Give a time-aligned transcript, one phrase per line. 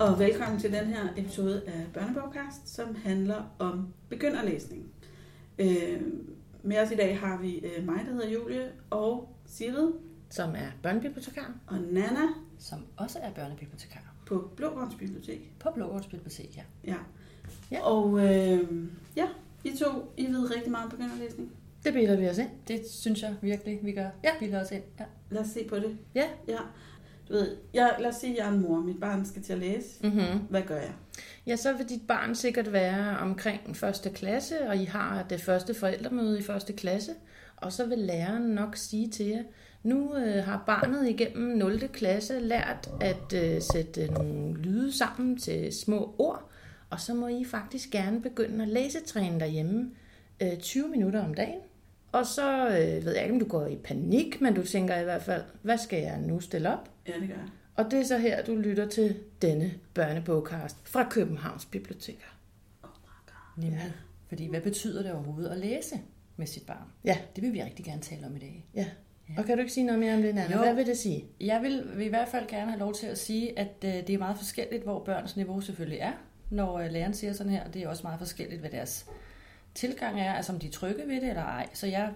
[0.00, 4.84] og velkommen til den her episode af Børnebogkast, som handler om begynderlæsning.
[5.58, 6.02] Øh,
[6.62, 9.92] med os i dag har vi øh, mig, der hedder Julie, og Sigrid
[10.30, 14.14] som er børnebibliotekar, og Nana som også er børnebibliotekar.
[14.26, 15.52] på Blågårdens Bibliotek.
[15.58, 16.62] På Blågårds Bibliotek, ja.
[16.84, 16.96] Ja.
[17.70, 17.80] Ja.
[17.82, 18.60] Og øh,
[19.16, 19.26] ja,
[19.64, 21.52] I to, I ved rigtig meget om begynderlæsning.
[21.84, 22.50] det bilder vi os ind.
[22.68, 24.08] Det synes jeg virkelig, vi gør.
[24.24, 24.30] Ja.
[24.40, 24.82] Vi lader os ind.
[25.00, 25.04] Ja.
[25.30, 25.98] Lad os se på det.
[26.14, 26.24] Ja.
[26.48, 26.58] Ja.
[27.28, 28.80] Du ved, jeg, lad os sige, at jeg er en mor.
[28.80, 29.88] Mit barn skal til at læse.
[30.02, 30.38] Mm-hmm.
[30.50, 30.92] Hvad gør jeg?
[31.46, 35.74] Ja, så vil dit barn sikkert være omkring første klasse, og I har det første
[35.74, 37.12] forældremøde i første klasse,
[37.56, 39.42] og så vil læreren nok sige til jer,
[39.82, 41.88] nu øh, har barnet igennem 0.
[41.88, 46.50] klasse lært at øh, sætte nogle lyde sammen til små ord,
[46.90, 49.90] og så må I faktisk gerne begynde at læsetræne derhjemme
[50.42, 51.60] øh, 20 minutter om dagen.
[52.12, 55.04] Og så øh, ved jeg ikke, om du går i panik, men du tænker i
[55.04, 56.90] hvert fald, hvad skal jeg nu stille op?
[57.08, 57.48] Ja, det gør jeg.
[57.76, 62.26] Og det er så her, du lytter til denne børnebogcast fra Københavns Biblioteker.
[63.56, 63.78] Nemlig.
[63.84, 63.92] Ja.
[64.28, 66.00] Fordi hvad betyder det overhovedet at læse
[66.36, 66.86] med sit barn?
[67.04, 68.66] Ja, Det vil vi rigtig gerne tale om i dag.
[68.74, 68.86] ja.
[69.38, 70.52] Og kan du ikke sige noget mere om det, Nana?
[70.56, 70.58] Jo.
[70.62, 71.24] Hvad vil det sige?
[71.40, 74.10] Jeg vil, vil i hvert fald gerne have lov til at sige, at øh, det
[74.10, 76.12] er meget forskelligt, hvor børns niveau selvfølgelig er,
[76.50, 77.68] når øh, læreren siger sådan her.
[77.70, 79.06] Det er også meget forskelligt, hvad deres
[79.76, 81.68] tilgang er, altså om de er trygge ved det eller ej.
[81.74, 82.10] Så jeg,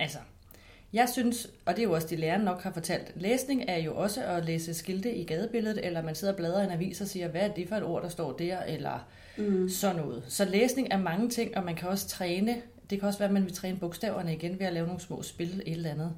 [0.00, 0.18] altså,
[0.92, 3.96] jeg synes, og det er jo også det, læreren nok har fortalt, læsning er jo
[3.96, 7.06] også at læse skilte i gadebilledet, eller man sidder og bladrer i en avis og
[7.06, 9.68] siger, hvad er det for et ord, der står der, eller Mm.
[9.68, 10.22] sådan noget.
[10.28, 12.56] Så læsning er mange ting, og man kan også træne.
[12.90, 15.22] Det kan også være, at man vil træne bogstaverne igen ved at lave nogle små
[15.22, 16.12] spil, et eller andet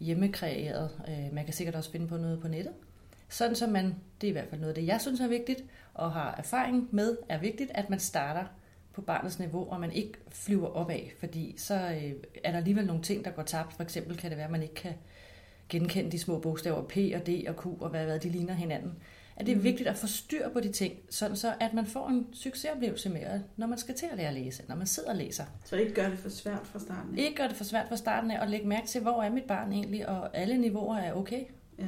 [0.00, 0.90] hjemmekreeret.
[1.08, 2.72] Øh, Man kan sikkert også finde på noget på nettet.
[3.28, 5.64] Sådan så man, det er i hvert fald noget af det, jeg synes er vigtigt,
[5.94, 8.44] og har erfaring med, er vigtigt, at man starter
[8.96, 12.12] på barnets niveau, og man ikke flyver opad, fordi så øh,
[12.44, 13.72] er der alligevel nogle ting, der går tabt.
[13.72, 14.92] For eksempel kan det være, at man ikke kan
[15.68, 18.92] genkende de små bogstaver P og D og Q og hvad, hvad de ligner hinanden.
[19.36, 19.64] At det er Mhm.
[19.64, 23.40] vigtigt at få styr på de ting, sådan så at man får en succesoplevelse med,
[23.56, 25.44] når man skal til at lære at læse, når man sidder og læser.
[25.64, 27.18] Så ikke gør det for svært fra starten.
[27.18, 27.22] af.
[27.22, 29.44] Ikke gør det for svært fra starten af, og lægge mærke til, hvor er mit
[29.44, 31.40] barn egentlig, og alle niveauer er okay.
[31.78, 31.84] Ja.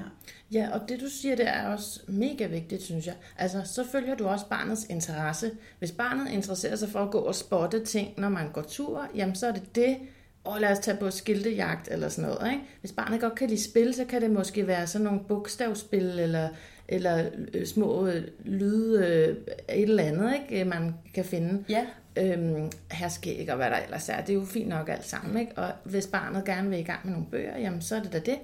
[0.52, 3.14] Ja, og det du siger, det er også mega vigtigt, synes jeg.
[3.38, 5.50] Altså, så følger du også barnets interesse.
[5.78, 9.34] Hvis barnet interesserer sig for at gå og spotte ting, når man går tur, jamen
[9.34, 9.96] så er det det,
[10.44, 12.52] og lad os tage på skiltejagt eller sådan noget.
[12.52, 12.64] Ikke?
[12.80, 16.48] Hvis barnet godt kan lide spil, så kan det måske være sådan nogle bogstavspil eller,
[16.88, 19.36] eller øh, små øh, lyde, øh,
[19.76, 20.64] et eller andet, ikke?
[20.64, 21.64] man kan finde.
[21.68, 24.20] Ja, øhm, herskæg og hvad der ellers er.
[24.20, 25.40] Det er jo fint nok alt sammen.
[25.40, 25.52] Ikke?
[25.58, 28.18] Og hvis barnet gerne vil i gang med nogle bøger, jamen så er det da
[28.18, 28.38] det.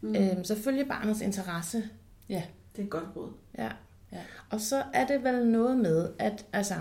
[0.00, 0.14] Mm.
[0.16, 1.82] Øhm, så følger barnets interesse.
[2.28, 2.42] ja,
[2.76, 3.32] Det er et godt råd.
[3.58, 3.68] Ja.
[4.12, 4.18] Ja.
[4.50, 6.74] Og så er det vel noget med, at altså,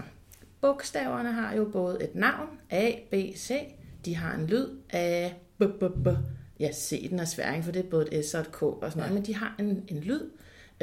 [0.61, 3.51] bogstaverne har jo både et navn, A, B, C.
[4.05, 6.07] De har en lyd A, B, B, B.
[6.59, 7.63] Ja, C den er svær, ikke?
[7.63, 9.13] for det er både et S og et K og sådan noget, Ja.
[9.13, 10.21] men de har en, en lyd.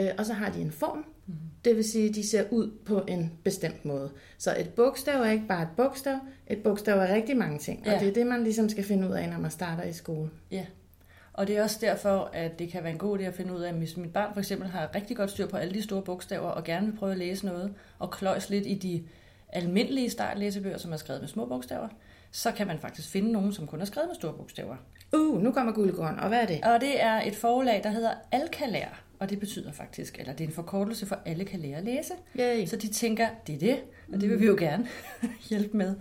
[0.00, 1.36] Øh, og så har de en form, Mhm.
[1.64, 4.10] det vil sige, at de ser ud på en bestemt måde.
[4.38, 7.92] Så et bogstav er ikke bare et bogstav, et bogstav er rigtig mange ting, og
[7.92, 7.98] Ja.
[7.98, 10.30] det er det, man ligesom skal finde ud af, når man starter i skole.
[10.50, 10.66] ja.
[11.36, 13.60] Og det er også derfor, at det kan være en god idé at finde ud
[13.60, 16.02] af, at hvis mit barn for eksempel har rigtig godt styr på alle de store
[16.02, 19.04] bogstaver, og gerne vil prøve at læse noget, og kløjs lidt i de
[19.48, 21.88] almindelige startlæsebøger, som er skrevet med små bogstaver,
[22.30, 24.76] så kan man faktisk finde nogen, som kun er skrevet med store bogstaver.
[25.12, 26.60] Uh, nu kommer guldkorn, og hvad er det?
[26.64, 30.48] Og det er et forlag, der hedder Alkalær, og det betyder faktisk, eller det er
[30.48, 32.12] en forkortelse for alle kan lære at læse.
[32.38, 32.66] Yay.
[32.66, 33.80] Så de tænker, det er det,
[34.12, 34.86] og det vil vi jo gerne
[35.50, 35.94] hjælpe med.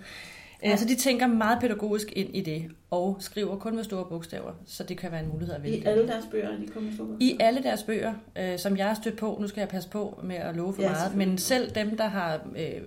[0.70, 0.76] Ja.
[0.78, 4.84] Så de tænker meget pædagogisk ind i det, og skriver kun med store bogstaver, så
[4.84, 5.78] det kan være en mulighed at vælge.
[5.78, 8.88] I alle deres bøger, er de kommer så I alle deres bøger, øh, som jeg
[8.88, 11.38] har stødt på, nu skal jeg passe på med at love for Ja, meget, men
[11.38, 12.82] selv dem, der har, øh,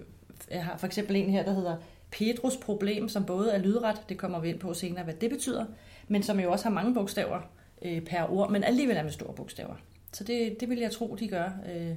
[0.51, 1.77] jeg har for eksempel en her, der hedder
[2.11, 5.65] Pedros problem, som både er lydret, det kommer vi ind på senere, hvad det betyder,
[6.09, 7.41] men som jo også har mange bogstaver
[7.83, 9.75] øh, per ord, men alligevel er med store bogstaver.
[10.13, 11.93] Så det, det vil jeg tro, de gør øh,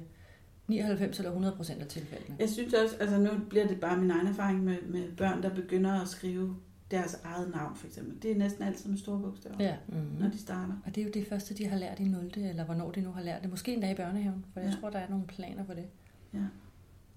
[0.72, 2.36] 99 eller 100 procent af tilfældene.
[2.40, 5.50] Jeg synes også, altså nu bliver det bare min egen erfaring med, med børn, der
[5.56, 6.56] begynder at skrive
[6.92, 8.22] deres eget navn, for eksempel.
[8.24, 10.32] Det er næsten altid med store bogstaver, Ja, når Mm.
[10.32, 10.74] de starter.
[10.86, 12.32] og det er jo det første, de har lært i 0.
[12.38, 13.50] eller hvornår de nu har lært det.
[13.50, 14.76] Måske endda i børnehaven, for jeg Ja.
[14.82, 15.86] tror, der er nogle planer for det.
[16.34, 16.40] Ja.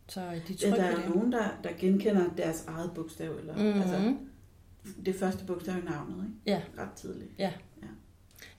[0.08, 0.26] Så de
[0.66, 1.14] er Ja, der er det.
[1.14, 3.80] nogen, der, der genkender deres eget bogstav, eller Mm.
[3.80, 4.14] altså
[5.04, 6.36] det første bogstav i navnet, ikke?
[6.46, 6.82] Ja.
[6.82, 7.30] Ret tidligt.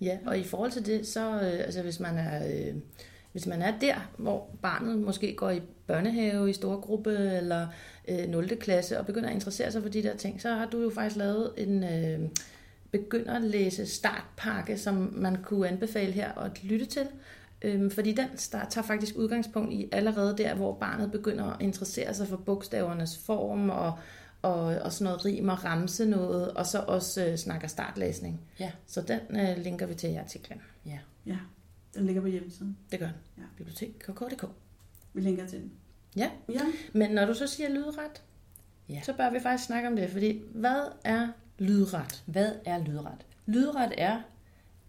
[0.01, 2.75] Ja, og i forhold til det, så øh, altså hvis man er øh,
[3.35, 7.67] hvis man er der, hvor barnet måske går i børnehave i store gruppe eller
[8.07, 8.57] øh, 0.
[8.59, 11.15] klasse og begynder at interessere sig for de der ting, så har du jo faktisk
[11.15, 12.29] lavet en øh,
[12.91, 17.07] begynderlæse startpakke, som man kunne anbefale her at lytte til.
[17.61, 22.13] Øhm, fordi den start, tager faktisk udgangspunkt i allerede der, hvor barnet begynder at interessere
[22.13, 23.93] sig for bogstavernes form og,
[24.41, 28.41] og, og sådan noget rim og ramse noget, og så også øh, snakker startlæsning.
[28.59, 28.71] Ja.
[28.87, 30.61] Så den øh, linker vi til i artiklen.
[30.85, 30.99] Ja.
[31.25, 31.37] Ja,
[31.95, 32.77] den ligger på hjemmesiden.
[32.91, 33.15] Det gør den.
[33.37, 33.43] Ja.
[33.57, 34.45] Bibliotek.kk.dk.
[35.13, 35.71] Vi linker til den.
[36.15, 36.29] Ja.
[36.49, 36.61] Ja.
[36.93, 38.21] Men når du så siger lydret,
[38.89, 39.01] Ja.
[39.03, 41.27] så bør vi faktisk snakke om det, fordi hvad er
[41.59, 42.23] lydret?
[42.25, 43.25] Hvad er lydret?
[43.45, 44.21] Lydret er,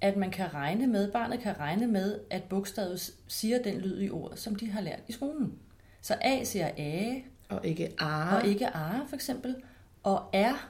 [0.00, 4.10] at man kan regne med, barnet kan regne med, at bogstavet siger den lyd i
[4.10, 5.52] ord, som de har lært i skolen.
[6.00, 7.14] Så A siger A,
[7.48, 8.36] Og ikke ar.
[8.40, 9.56] og ikke A for eksempel.
[10.02, 10.68] Og R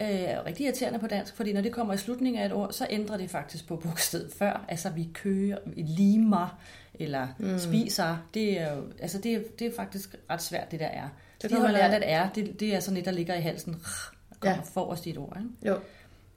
[0.00, 2.72] øh, er rigtig irriterende på dansk, fordi når det kommer i slutningen af et ord,
[2.72, 4.64] så ændrer det faktisk på bogstavet før.
[4.68, 6.58] Altså vi kører, vi limer,
[6.94, 7.58] eller mm.
[7.58, 8.16] spiser.
[8.34, 11.08] Det er jo, altså det, er, det er faktisk ret svært, det der er.
[11.40, 13.74] Så de har lært, at R, det, det er sådan et, der ligger i halsen,
[14.30, 14.62] og kommer ja.
[14.62, 15.38] forrest i et ord.
[15.38, 15.68] Ikke?
[15.68, 15.78] Jo.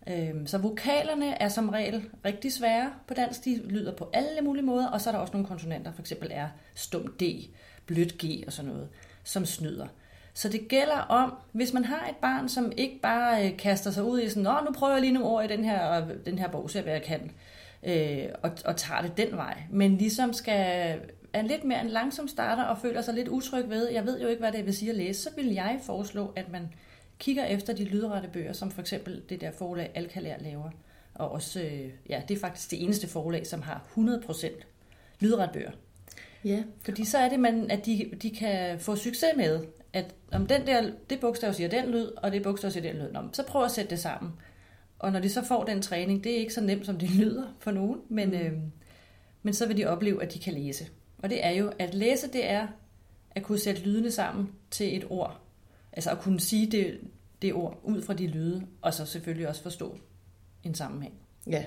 [0.10, 3.46] Øhm, Så vokalerne er som regel rigtig svære på dansk.
[3.46, 6.30] De lyder på alle mulige måder, og så er der også nogle konsonanter, for eksempel
[6.32, 7.24] er stum D,
[7.86, 8.88] blødt G og sådan noget,
[9.24, 9.88] som snyder.
[10.38, 14.04] Så det gælder om, hvis man har et barn, som ikke bare øh, kaster sig
[14.04, 16.48] ud i sådan, Nå, nu prøver jeg lige nogle ord i den her, den her
[16.48, 17.32] bog, ser hvad jeg kan,
[17.84, 21.00] øh, og, og tager det den vej, men ligesom skal
[21.34, 24.28] er lidt mere en langsom starter og føler sig lidt utryg ved, jeg ved jo
[24.28, 26.74] ikke, hvad det vil sige at læse, så vil jeg foreslå, at man
[27.20, 30.70] kigger efter de lydrette bøger, som for eksempel det der forlag Alkalær laver.
[31.16, 34.48] Og også, øh, ja, det er faktisk det eneste forlag, som har 100%
[35.20, 35.72] lydrette bøger.
[36.44, 36.64] Ja.
[36.82, 39.66] Fordi så er det, man, at de, de kan få succes med,
[39.98, 43.12] at om den der, det bogstav siger den lyd, og det bogstav siger den lyd,
[43.12, 44.32] Nå, så prøv at sætte det sammen.
[45.00, 47.56] Og når de så får den træning, det er ikke så nemt, som det lyder
[47.60, 48.36] for nogen, men, mm.
[48.36, 48.54] øh,
[49.44, 50.88] men så vil de opleve, at de kan læse.
[51.18, 52.68] Og det er jo, at læse, det er
[53.32, 55.42] at kunne sætte lydene sammen til et ord.
[55.94, 57.00] Altså at kunne sige det,
[57.42, 59.98] det ord ud fra de lyde, og så selvfølgelig også forstå
[60.64, 61.14] en sammenhæng.
[61.48, 61.66] Ja.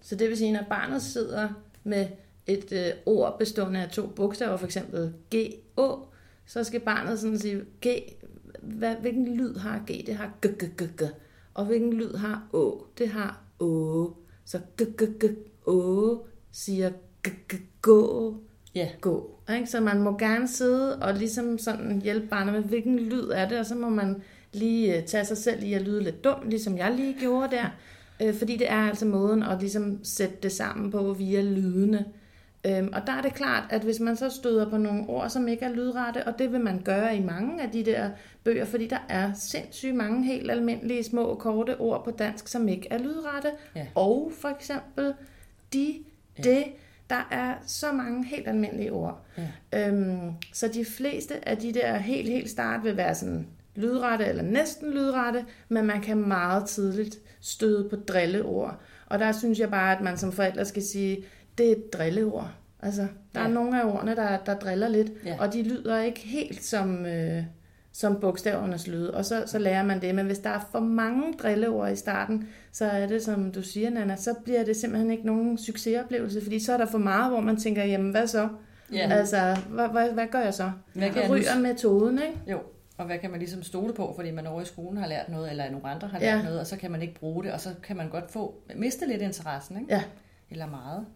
[0.00, 1.48] Så det vil sige, når barnet sidder
[1.84, 2.06] med
[2.46, 6.11] et øh, ord bestående af to bogstaver, for eksempel G, Å,
[6.46, 7.86] så skal barnet sådan sige, G,
[8.62, 10.06] hvad, hvilken lyd har G?
[10.06, 11.02] Det har G, G, G, G.
[11.54, 12.86] Og hvilken lyd har Å?
[12.98, 14.16] Det har Å.
[14.44, 15.24] Så G, G, G,
[15.66, 16.90] Å siger
[17.22, 18.34] G, G, gå,
[18.74, 19.30] Ja, gå.
[19.54, 19.66] Ikke?
[19.66, 23.58] Så man må gerne sidde og ligesom sådan hjælpe barnet med, hvilken lyd er det,
[23.58, 24.22] og så må man
[24.52, 27.66] lige øh, tage sig selv i at lyde lidt dum, ligesom jeg lige gjorde der.
[28.22, 32.04] Øh, fordi det er altså måden at ligesom sætte det sammen på via lydene.
[32.66, 35.48] Øhm, og der er det klart, at hvis man så støder på nogle ord, som
[35.48, 38.10] ikke er lydrette, og det vil man gøre i mange af de der
[38.44, 42.88] bøger, fordi der er sindssygt mange helt almindelige små korte ord på dansk, som ikke
[42.90, 43.50] er lydrette.
[43.76, 43.86] Ja.
[43.94, 45.14] Og for eksempel
[45.72, 45.94] de,
[46.36, 46.64] det,
[47.10, 49.20] der er så mange helt almindelige ord.
[49.72, 49.88] Ja.
[49.88, 54.42] Øhm, så de fleste af de der helt, helt start vil være sådan lydrette eller
[54.42, 58.80] næsten lydrette, men man kan meget tidligt støde på drilleord.
[59.06, 61.24] Og der synes jeg bare, at man som forældre skal sige,
[61.58, 62.50] det er et drilleord.
[62.82, 63.40] Altså, der ja.
[63.40, 63.54] er Ja.
[63.54, 65.36] nogle af ordene, der, der driller lidt, Ja.
[65.40, 67.42] og de lyder ikke helt som, øh,
[67.92, 70.14] som bogstavernes lyde, og så, så lærer man det.
[70.14, 73.90] Men hvis der er for mange drilleord i starten, så er det, som du siger,
[73.90, 77.40] Nana, så bliver det simpelthen ikke nogen succesoplevelse, fordi så er der for meget, hvor
[77.40, 78.48] man tænker, jamen hvad så?
[78.92, 79.08] Ja.
[79.10, 80.70] Altså, hvad, hvad, hvad gør jeg så?
[80.94, 82.38] Hvad kan jeg ryger metoden, ikke?
[82.50, 82.58] Jo,
[82.98, 85.50] og hvad kan man ligesom stole på, fordi man over i skolen har lært noget,
[85.50, 86.34] eller nogle andre har Ja.
[86.34, 88.54] lært noget, og så kan man ikke bruge det, og så kan man godt få
[88.76, 89.94] miste lidt interessen, ikke?
[89.94, 90.02] Ja.
[90.50, 91.06] eller meget.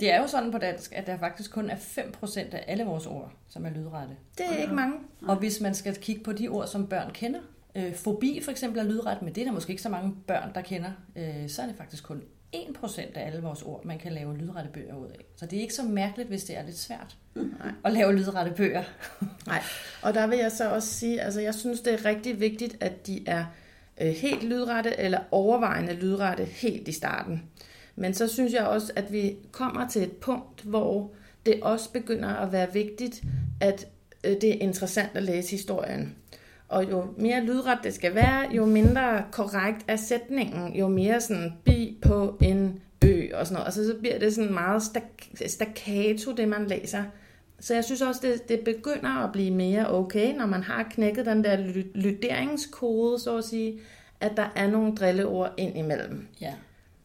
[0.00, 3.06] Det er jo sådan på dansk, at der faktisk kun er 5% af alle vores
[3.06, 4.16] ord, som er lydrette.
[4.38, 4.94] Det er ikke mange.
[5.28, 7.40] Og hvis man skal kigge på de ord, som børn kender,
[7.74, 10.50] øh, fobi for eksempel er lydret, men det er der måske ikke så mange børn,
[10.54, 14.12] der kender, øh, så er det faktisk kun 1% af alle vores ord, man kan
[14.12, 15.24] lave lydrette bøger ud af.
[15.36, 17.72] Så det er ikke så mærkeligt, hvis det er lidt svært Nej.
[17.84, 18.82] at lave lydrette bøger.
[19.46, 19.62] Nej,
[20.02, 23.06] og der vil jeg så også sige, altså jeg synes, det er rigtig vigtigt, at
[23.06, 23.44] de er
[24.00, 27.42] øh, helt lydrette eller overvejende lydrette helt i starten.
[27.98, 31.10] Men så synes jeg også, at vi kommer til et punkt, hvor
[31.46, 33.24] det også begynder at være vigtigt,
[33.60, 33.86] at
[34.24, 36.14] øh, det er interessant at læse historien.
[36.68, 41.52] Og jo mere lydret det skal være, jo mindre korrekt er sætningen, jo mere sådan
[41.64, 43.66] bi på en ø og sådan noget.
[43.66, 44.82] Altså så bliver det sådan meget
[45.46, 47.04] staccato, det man læser.
[47.60, 51.26] Så jeg synes også, det, det begynder at blive mere okay, når man har knækket
[51.26, 51.56] den der
[51.94, 53.80] lyderingskode, så at sige,
[54.20, 56.26] at der er nogle drilleord ind imellem.
[56.40, 56.54] Ja.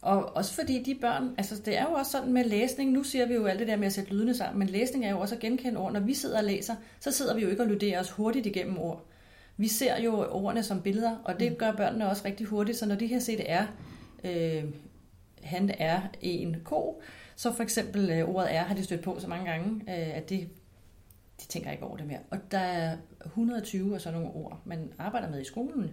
[0.04, 3.26] Og også fordi de børn, altså det er jo også sådan med læsning, nu siger
[3.26, 5.36] vi jo alt det der med at sætte lydene sammen, men læsning er jo også
[5.36, 5.94] at genkende ord.
[5.94, 8.78] Når vi sidder og læser, så sidder vi jo ikke og lyderer os hurtigt igennem
[8.78, 9.06] ord.
[9.58, 12.96] Vi ser jo ordene som billeder, og det gør børnene også rigtig hurtigt, så når
[12.96, 13.64] de her CDR,
[14.24, 14.64] øh,
[15.44, 17.02] han er en ko,
[17.36, 20.30] så for eksempel øh, ordet er, har de stødt på så mange gange, øh, at
[20.30, 20.50] det,
[21.42, 22.20] de tænker ikke over det mere.
[22.30, 25.92] Og der er 120 af sådan nogle ord, man arbejder med i skolen,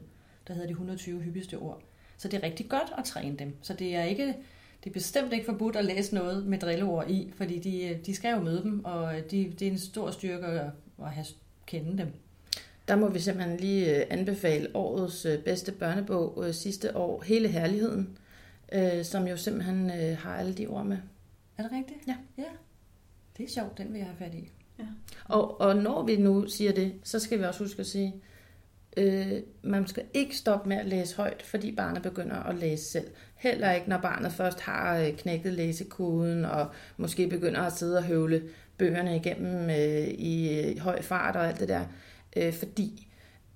[0.49, 1.83] der hedder de 120 hyppigste ord.
[2.21, 3.57] Så det er rigtig godt at træne dem.
[3.63, 4.35] Så det er ikke
[4.85, 8.35] det er bestemt ikke forbudt at læse noget med drilleord i, fordi de, de skal
[8.35, 10.71] jo møde dem, og de, det er en stor styrke at,
[11.03, 11.27] at have,
[11.67, 12.13] kende dem.
[12.89, 17.49] Der må vi simpelthen lige øh, anbefale årets øh, bedste børnebog øh, sidste år, Hele
[17.49, 18.19] Herligheden,
[18.73, 20.99] øh, som jo simpelthen øh, har alle de ord med.
[21.59, 21.99] Er det rigtigt?
[22.07, 22.17] Ja.
[22.39, 22.49] Ja.
[23.37, 24.51] Det er sjovt, den vil jeg have fat i.
[24.79, 24.85] Ja.
[25.25, 28.15] Og, og når vi nu siger det, så skal vi også huske at sige,
[28.97, 29.33] øh,
[29.63, 33.07] man skal ikke stoppe med at læse højt, fordi barnet begynder at læse selv.
[33.37, 36.67] Heller ikke, når barnet først har øh, knækket læsekoden, og
[36.97, 38.43] måske begynder at sidde og høvle
[38.79, 41.85] bøgerne igennem øh, i øh, høj fart og alt det der.
[42.37, 43.09] Øh, fordi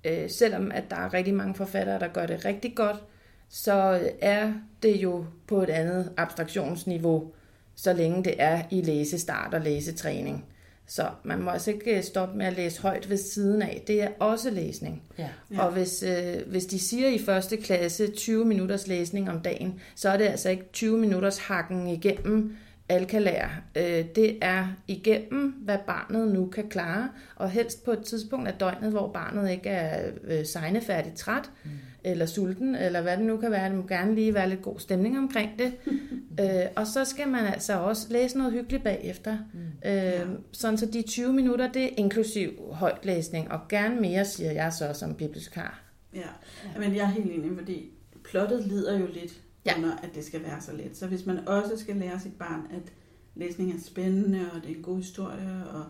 [0.05, 3.03] øh, selvom at der er rigtig mange forfattere, der gør det rigtig godt,
[3.49, 7.33] så er det jo på et andet abstraktionsniveau,
[7.75, 10.45] så længe det er i læsestart og læsetræning.
[10.87, 13.83] Så man må altså ikke stoppe med at læse højt ved siden af.
[13.87, 15.03] Det er også læsning.
[15.17, 15.29] Ja.
[15.51, 15.65] Ja.
[15.65, 20.09] Og hvis, øh, hvis de siger i første klasse 20 minutters læsning om dagen, så
[20.09, 22.57] er det altså ikke 20 minutters hakken igennem
[22.89, 23.47] alkalær.
[23.75, 28.53] Øh, det er igennem, hvad barnet nu kan klare, og helst på et tidspunkt af
[28.53, 31.69] døgnet, hvor barnet ikke er øh, sejnefærdigt træt, mm.
[32.03, 33.69] eller sulten, eller hvad det nu kan være.
[33.69, 35.73] Det må gerne lige være lidt god stemning omkring det.
[36.41, 39.37] øh, og så skal man altså også læse noget hyggeligt bagefter.
[39.53, 39.89] Mm.
[39.89, 44.73] Øh, sådan så de 20 minutter, det er inklusiv højtlæsning, og gerne mere, siger jeg
[44.73, 45.81] så som bibliotekar.
[46.15, 47.91] Ja, men jeg er helt enig, fordi
[48.23, 49.77] plottet lider jo lidt Ja.
[49.77, 50.97] under, at det skal være så let.
[50.97, 52.91] Så hvis man også skal lære sit barn, at
[53.35, 55.83] læsning er spændende, og det er en god historie, og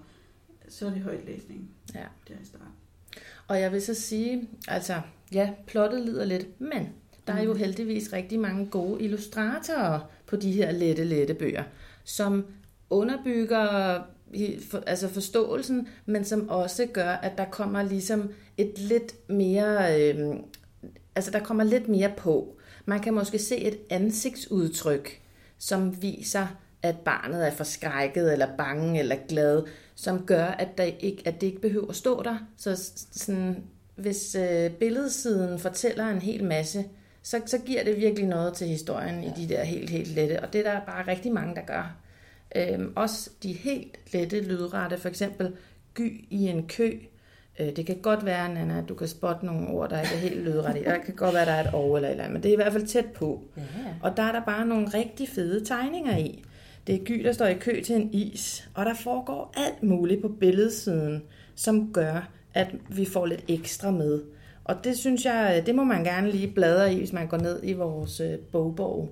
[0.70, 2.00] så er det højt læsning Ja.
[2.28, 2.68] der i starten.
[3.48, 5.02] Og jeg vil så sige, altså,
[5.32, 6.90] ja, plottet lider lidt, men
[7.28, 7.60] der er jo Mm.
[7.60, 11.64] heldigvis rigtig mange gode illustratorer på de her lette, lette bøger,
[12.04, 12.46] som
[12.90, 14.02] underbygger
[14.88, 20.36] altså forståelsen, men som også gør, at der kommer ligesom et lidt mere, øh,
[21.16, 22.58] altså der kommer lidt mere på.
[22.86, 25.22] Man kan måske se et ansigtsudtryk,
[25.58, 26.48] som viser,
[26.82, 29.64] at barnet er forskrækket, eller bange, eller glad,
[29.96, 32.38] som gør, at, der ikke, at det ikke behøver at stå der.
[32.58, 33.64] Så sådan,
[33.96, 36.86] hvis øh, billedsiden fortæller en hel masse,
[37.24, 39.30] så, så giver det virkelig noget til historien ja.
[39.30, 40.44] i de der helt, helt lette.
[40.44, 41.96] Og det er der bare rigtig mange, der gør.
[42.56, 45.56] Øhm, også de helt lette lydrette, for eksempel
[45.96, 47.00] gy i en kø.
[47.60, 50.20] Øh, det kan godt være, Nana, at du kan spotte nogle ord, der ikke er
[50.20, 50.84] helt lydrette.
[50.84, 52.54] Det kan godt være, der er et over eller et eller andet, men det er
[52.54, 53.42] i hvert fald tæt på.
[53.58, 53.64] Ja.
[54.02, 56.44] Og der er der bare nogle rigtig fede tegninger i.
[56.88, 60.22] Det er Gy, der står i kø til en is, og der foregår alt muligt
[60.22, 61.24] på billedsiden,
[61.56, 64.22] som gør, at vi får lidt ekstra med.
[64.64, 67.60] Og det synes jeg, det må man gerne lige bladre i, hvis man går ned
[67.64, 69.10] i vores øh, bogborg,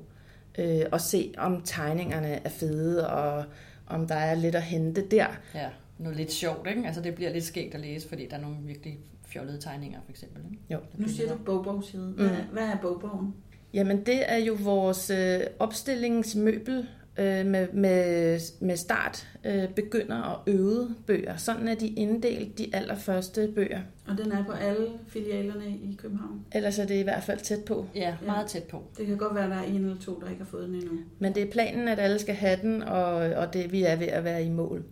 [0.57, 3.43] øh, og se, om tegningerne er fede, og
[3.87, 5.27] om der er lidt at hente der.
[5.55, 5.69] ja.
[5.97, 6.83] Noget lidt sjovt, ikke?
[6.85, 10.11] Altså det bliver lidt skægt at læse, fordi der er nogle virkelig fjollede tegninger, for
[10.11, 10.41] eksempel.
[10.51, 10.63] Ikke?
[10.69, 10.77] Jo.
[10.97, 12.13] Nu siger du bogbogside.
[12.15, 12.33] Hvad, Mm.
[12.51, 13.33] hvad er bogbogen?
[13.73, 16.87] Jamen, det er jo vores øh, opstillingsmøbel
[17.19, 21.37] øh, med, med, med start, øh, begynder og øvede bøger.
[21.37, 23.79] Sådan er de inddelt de allerførste bøger.
[24.07, 26.45] Og den er på alle filialerne i København.
[26.51, 27.85] Ellers er det i hvert fald tæt på.
[27.95, 28.83] Ja, meget tæt på.
[28.97, 30.75] Det kan godt være, at der er en eller to, der ikke har fået den
[30.75, 30.97] endnu.
[31.19, 34.07] Men det er planen, at alle skal have den, og, og det vi er ved
[34.07, 34.83] at være i mål.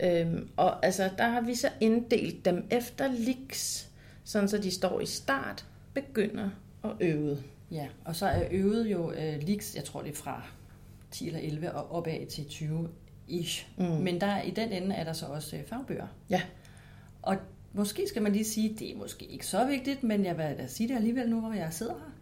[0.00, 3.90] Øhm, og altså, der har vi så inddelt dem efter liks,
[4.24, 6.50] sådan så de står i start, begynder
[6.82, 7.44] og øvet.
[7.70, 10.42] Ja, og så er øvet jo øh, leaks, jeg tror det er fra
[11.10, 12.88] 10 eller 11 og opad til 20
[13.28, 13.68] ish.
[13.78, 13.84] Mm.
[13.84, 16.06] Men der, i den ende er der så også øh, fagbøger.
[16.30, 16.42] Ja.
[17.22, 17.36] Og
[17.72, 20.66] måske skal man lige sige, det er måske ikke så vigtigt, men jeg vil da
[20.66, 22.12] sige det alligevel nu, hvor jeg sidder her,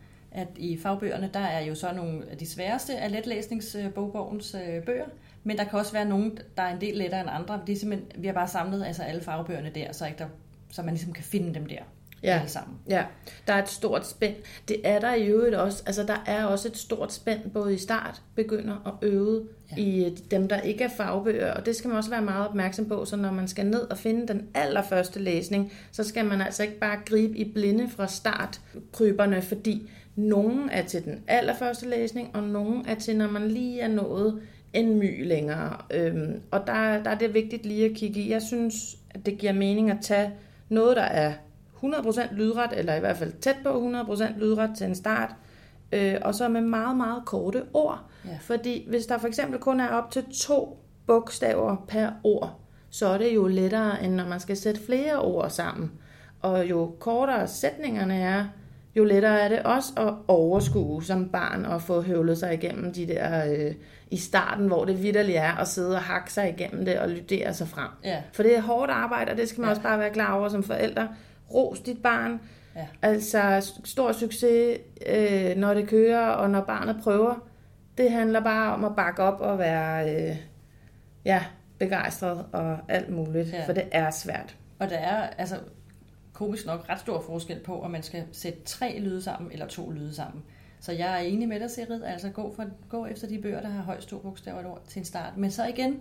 [0.42, 5.08] at i fagbøgerne, der er jo så nogle af de sværeste af letlæsningsbogbogens øh, bøger,
[5.44, 7.60] men der kan også være nogle, der er en del lettere end andre.
[7.66, 10.26] Det er simpelthen, vi har bare samlet altså alle fagbøgerne der, så, ikke der,
[10.70, 11.76] så man ligesom kan finde dem der
[12.22, 12.36] Ja.
[12.38, 12.76] alle sammen.
[12.88, 13.04] Ja,
[13.46, 14.34] der er et stort spænd.
[14.68, 15.82] Det er der i øvrigt også.
[15.86, 19.82] Altså, der er også et stort spænd, både i start, begynder og øvet, Ja.
[19.82, 21.52] i øh, dem, der ikke er fagbøger.
[21.54, 23.98] Og det skal man også være meget opmærksom på, så når man skal ned og
[23.98, 29.42] finde den allerførste læsning, så skal man altså ikke bare gribe i blinde fra startkryberne,
[29.42, 33.88] fordi nogen er til den allerførste læsning, og nogen er til, når man lige er
[33.88, 34.40] nået
[34.72, 35.76] en my længere.
[35.90, 38.30] Øhm, og der, der er det vigtigt lige at kigge i.
[38.30, 40.30] Jeg synes, at det giver mening at tage
[40.68, 41.32] noget, der er
[41.84, 45.34] 100% lydret, eller i hvert fald tæt på 100% lydret til en start,
[45.92, 48.00] øh, og så med meget, meget korte ord.
[48.26, 48.38] Ja.
[48.40, 52.60] Fordi hvis der for eksempel kun er op til to bogstaver per ord,
[52.90, 55.92] så er det jo lettere, end når man skal sætte flere ord sammen.
[56.40, 58.44] Og jo kortere sætningerne er,
[58.96, 63.06] jo lettere er det også at overskue som barn og få høvlet sig igennem de
[63.06, 63.74] der øh,
[64.10, 67.54] i starten, hvor det vidderligt er at sidde og hakke sig igennem det og lydere
[67.54, 67.88] sig frem.
[68.04, 69.70] Ja, For det er hårdt arbejde, og det skal man Ja.
[69.70, 71.08] også bare være klar over som forældre.
[71.54, 72.40] Ros dit barn.
[72.76, 72.86] Ja.
[73.02, 77.34] Altså stor succes, øh, når det kører, og når barnet prøver.
[77.98, 80.36] Det handler bare om at bakke op og være øh,
[81.24, 81.42] ja,
[81.78, 83.56] begejstret og alt muligt, Ja.
[83.58, 83.66] ja.
[83.66, 84.56] for det er svært.
[84.78, 85.54] Og der er altså
[86.40, 89.90] komisk nok ret stor forskel på, om man skal sætte tre lyde sammen eller to
[89.90, 90.42] lyde sammen.
[90.80, 92.02] Så jeg er enig med dig, Sigrid.
[92.02, 95.04] Altså gå, for, gå efter de bøger, der har højst to bogstaver ord til en
[95.04, 95.36] start.
[95.36, 95.98] Men så igen,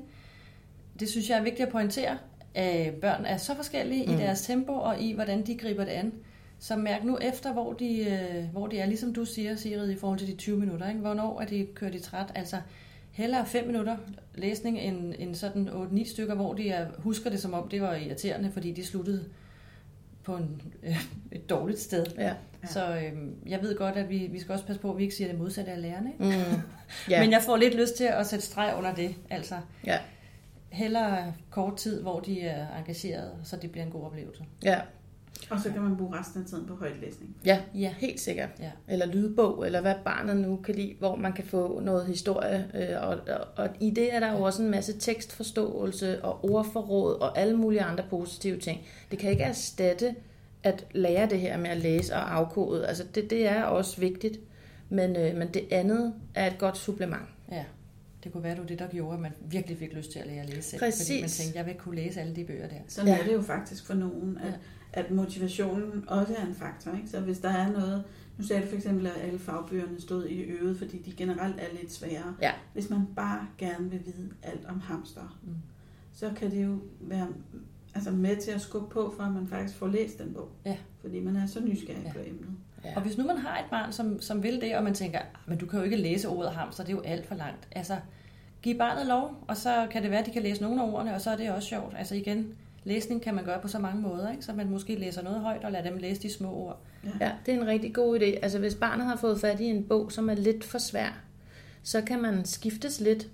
[0.99, 2.17] det synes jeg er vigtigt at pointere.
[2.57, 4.13] Øh, børn er så forskellige mm.
[4.13, 6.13] i deres tempo og i, hvordan de griber det an.
[6.59, 9.95] Så mærk nu efter, hvor de, øh, hvor de er, ligesom du siger, Sigrid, i
[9.95, 10.89] forhold til de 20 minutter.
[10.89, 11.01] Ikke?
[11.01, 12.31] Hvornår er de kørt i træt?
[12.35, 12.61] Altså,
[13.11, 13.97] hellere 5 minutter
[14.35, 17.95] læsning end, end sådan 8-9 stykker, hvor de er, husker det som om, det var
[17.95, 19.25] irriterende, fordi de sluttede
[20.23, 22.05] på en, øh, et dårligt sted.
[22.17, 22.33] Ja.
[22.63, 22.67] Ja.
[22.67, 23.11] Så øh,
[23.51, 25.39] jeg ved godt, at vi, vi skal også passe på, at vi ikke siger det
[25.39, 26.11] modsatte af lærerne.
[26.13, 26.37] Ikke?
[26.49, 26.61] Mm.
[27.09, 27.21] Ja.
[27.21, 29.15] Men jeg får lidt lyst til at sætte streg under det.
[29.29, 29.97] Altså, ja.
[30.69, 34.43] hellere kort tid, hvor de er engageret, så det bliver en god oplevelse.
[34.63, 34.79] Ja.
[35.49, 37.35] Og så kan man bruge resten af tiden på højtlæsning.
[37.45, 37.93] Ja, Ja.
[37.97, 38.49] helt sikkert.
[38.59, 38.71] Ja.
[38.87, 42.67] Eller lydbog, eller hvad barnet nu kan lide, hvor man kan få noget historie.
[42.73, 47.13] øh, Og, og, og i det er der jo også en masse tekstforståelse og ordforråd
[47.21, 48.81] og alle mulige andre positive ting.
[49.11, 50.15] Det kan ikke erstatte
[50.63, 52.87] at lære det her med at læse og afkode.
[52.87, 54.39] Altså det, det er også vigtigt,
[54.89, 57.21] men, øh, men det andet er et godt supplement.
[57.51, 57.63] Ja.
[58.23, 60.27] Det kunne være, det var det, der gjorde, at man virkelig fik lyst til at
[60.27, 60.79] lære at læse selv.
[60.79, 61.07] Præcis.
[61.07, 62.75] Fordi man tænkte, jeg vil kunne læse alle de bøger der.
[62.87, 63.19] Sådan ja.
[63.19, 64.53] er det jo faktisk for nogen, at, Ja.
[64.93, 66.91] At motivationen også er en faktor.
[66.95, 67.09] Ikke?
[67.09, 68.03] Så hvis der er noget,
[68.37, 71.77] nu sagde du for eksempel, at alle fagbøgerne stod i øvet, fordi de generelt er
[71.81, 72.35] lidt svære.
[72.41, 72.51] Ja.
[72.73, 75.55] Hvis man bare gerne vil vide alt om hamster, Mm.
[76.13, 77.27] så kan det jo være
[77.95, 80.49] altså med til at skubbe på, for at man faktisk får læst den bog.
[80.65, 80.77] Ja.
[81.01, 82.07] Fordi man er så nysgerrig Ja.
[82.07, 82.13] ja.
[82.13, 82.49] på emnet.
[82.85, 82.95] Ja.
[82.95, 85.25] Og hvis nu man har et barn, som, som vil det, og man tænker, "Ah,
[85.47, 87.67] men du kan jo ikke læse ordet hamster, det er jo alt for langt.
[87.71, 87.97] Altså,
[88.61, 91.15] giv barnet lov, og så kan det være, at de kan læse nogle af ordene,
[91.15, 91.93] og så er det også sjovt.
[91.97, 92.55] Altså igen,
[92.89, 94.45] læsning kan man gøre på så mange måder, ikke?
[94.45, 96.79] så man måske læser noget højt og lader dem læse de små ord.
[97.21, 98.25] Ja, det er en rigtig god idé.
[98.25, 101.21] Altså hvis barnet har fået fat i en bog, som er lidt for svær,
[101.83, 103.27] så kan man skiftes lidt.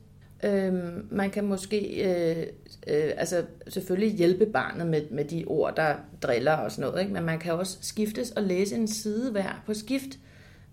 [0.43, 2.47] Øhm, man kan måske øh,
[2.88, 7.13] øh, altså selvfølgelig hjælpe barnet med, med de ord, der driller og sådan noget, ikke?
[7.13, 10.20] men man kan også skiftes og læse en side hver på skift.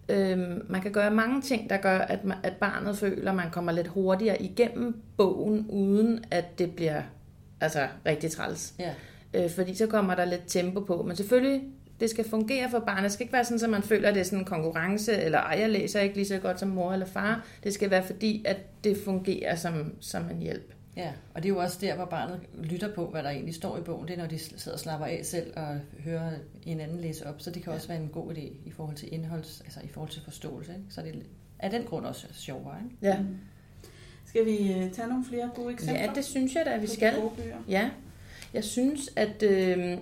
[0.08, 3.50] Øhm, man kan gøre mange ting, der gør, at, man, at barnet føler, at man
[3.50, 7.02] kommer lidt hurtigere igennem bogen, uden at det bliver
[7.62, 8.74] altså, rigtig træls.
[8.78, 8.94] Ja.
[9.34, 11.02] Øh, fordi så kommer der lidt tempo på.
[11.02, 11.62] Men selvfølgelig,
[12.00, 13.02] det skal fungere for barnet.
[13.04, 15.38] Det skal ikke være sådan, at man føler, at det er sådan en konkurrence, eller
[15.38, 17.44] ej, jeg læser ikke lige så godt som mor eller far.
[17.64, 20.74] Det skal være fordi, at det fungerer som, som en hjælp.
[20.96, 23.78] Ja, og det er jo også der, hvor barnet lytter på, hvad der egentlig står
[23.78, 24.08] i bogen.
[24.08, 26.30] Det er, når de sidder og slapper af selv og hører
[26.66, 27.34] en anden læse op.
[27.40, 27.76] Så det kan Ja.
[27.76, 30.72] også være en god idé i forhold til indholds, altså i forhold til forståelse.
[30.72, 30.84] Ikke?
[30.90, 31.18] Så det er
[31.58, 32.76] af den grund også sjovere.
[32.84, 32.96] Ikke?
[33.02, 33.36] Ja, Mm.
[34.32, 36.00] Skal vi øh, tage nogle flere gode eksempler?
[36.02, 37.12] ja det synes jeg da, at vi skal.
[37.68, 37.90] Ja,
[38.54, 39.96] jeg synes, at, øh,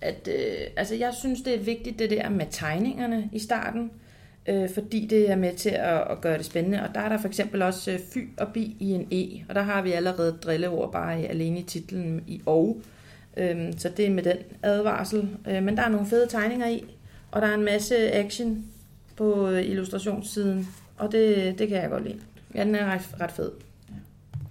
[0.00, 3.90] at øh, altså jeg synes, det er vigtigt, det der med tegningerne i starten,
[4.46, 6.82] øh, fordi det er med til at, at gøre det spændende.
[6.82, 9.54] Og der er der for eksempel også øh, fy og bi i en e, og
[9.54, 12.80] der har vi allerede drilleord bare i- alene i titlen i og.
[13.36, 15.28] Øh, så det er med den advarsel.
[15.48, 16.84] Øh, men der er nogle fede tegninger i,
[17.32, 18.64] og der er en masse action
[19.16, 22.18] på øh, illustrationssiden, og det, det kan jeg godt lide.
[22.54, 23.52] Ja, den er ret, ret fed.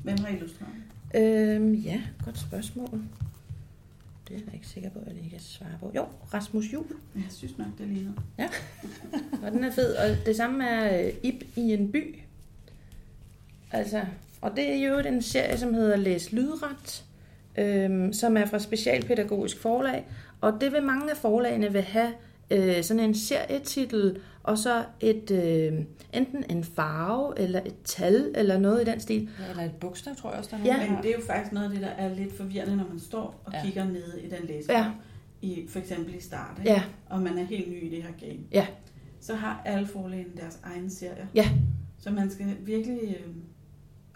[0.03, 0.71] Hvem har illustreret?
[1.15, 3.01] Øhm, ja, godt spørgsmål.
[4.27, 5.91] Det er jeg ikke sikker på, at jeg lige kan svare på.
[5.95, 6.85] Jo, Rasmus Jul.
[7.15, 8.11] Jeg synes nok, det ligner.
[9.43, 9.95] Og den er fed.
[9.95, 12.19] Og det samme er øh, Ib i en by.
[13.71, 14.05] Altså,
[14.41, 17.03] og det er jo en serie, som hedder Læs Lydret,
[17.57, 20.05] øhm, som er fra Specialpædagogisk Forlag.
[20.41, 22.13] Og det vil mange af forlagene vil have
[22.51, 25.79] øh, sådan en serietitel, og så et, øh,
[26.13, 29.29] enten en farve, eller et tal, eller noget i den stil.
[29.39, 30.89] Ja, eller et bogstav, tror jeg også, der er Ja.
[30.89, 33.41] Men det er jo faktisk noget af det, der er lidt forvirrende, når man står
[33.45, 33.63] og Ja.
[33.65, 34.49] kigger ned i den.
[34.69, 34.77] Ja.
[34.77, 34.91] Ja.
[35.41, 36.71] I, for eksempel i start, ikke?
[36.71, 38.39] Ja, og man er helt ny i det her game.
[38.51, 38.67] Ja.
[39.21, 41.27] Så har alle forlagene deres egen serie.
[41.35, 41.49] Ja.
[41.99, 42.99] Så man skal virkelig...
[43.03, 43.33] Øh,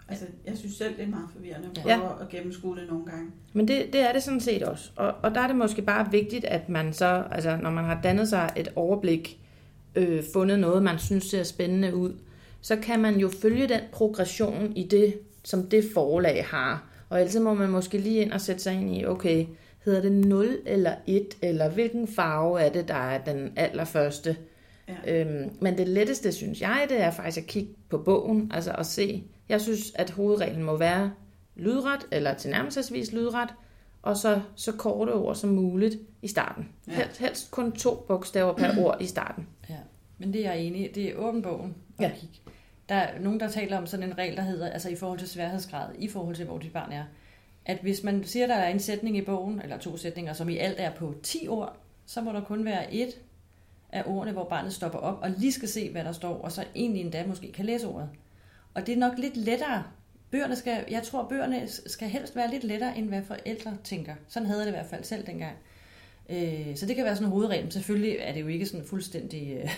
[0.08, 1.98] altså, jeg synes selv, det er meget forvirrende at Ja.
[1.98, 3.30] prøve at gennemskue det nogle gange.
[3.52, 4.90] Men det, det er det sådan set også.
[4.96, 8.00] Og, og der er det måske bare vigtigt, at man så, altså når man har
[8.02, 9.38] dannet sig et overblik,
[9.94, 12.12] øh, fundet noget, man synes ser spændende ud,
[12.60, 16.84] så kan man jo følge den progression i det, som det forlag har.
[17.08, 19.46] Og ellers må man måske lige ind og sætte sig ind i, okay,
[19.84, 24.36] hedder det 0 eller 1, eller hvilken farve er det, der er den allerførste.
[25.06, 25.20] Ja.
[25.24, 28.86] Øhm, men det letteste, synes jeg, det er faktisk at kigge på bogen, altså at
[28.86, 29.24] se.
[29.48, 31.12] Jeg synes, at hovedreglen må være
[31.56, 33.48] lydret, eller tilnærmelsesvis lydret,
[34.02, 36.68] og så så korte ord som muligt i starten.
[36.86, 36.92] Ja.
[36.92, 39.46] Helst, helst kun to bogstaver per ord i starten.
[39.70, 39.76] Ja,
[40.18, 40.92] men det er jeg enig i.
[40.92, 41.74] Det er åben bogen.
[42.00, 42.12] Ja.
[42.88, 45.28] Der er nogen, der taler om sådan en regel, der hedder, altså i forhold til
[45.28, 47.04] sværhedsgrad, i forhold til, hvor dit barn er,
[47.64, 50.56] at hvis man siger, der er en sætning i bogen, eller to sætninger, som i
[50.56, 53.18] alt er på 10 ord, så må der kun være et
[53.92, 56.64] af ordene, hvor barnet stopper op og lige skal se, hvad der står, og så
[56.74, 58.08] egentlig endda måske kan læse ordet.
[58.78, 59.84] Og det er nok lidt lettere.
[60.30, 64.14] Bøgerne skal, jeg tror, bøgerne skal helst være lidt lettere, end hvad forældre tænker.
[64.28, 65.56] Sådan havde jeg det i hvert fald selv dengang.
[66.28, 67.72] Øh, Så det kan være sådan en hovedregel.
[67.72, 69.70] Selvfølgelig er det jo ikke sådan fuldstændig øh,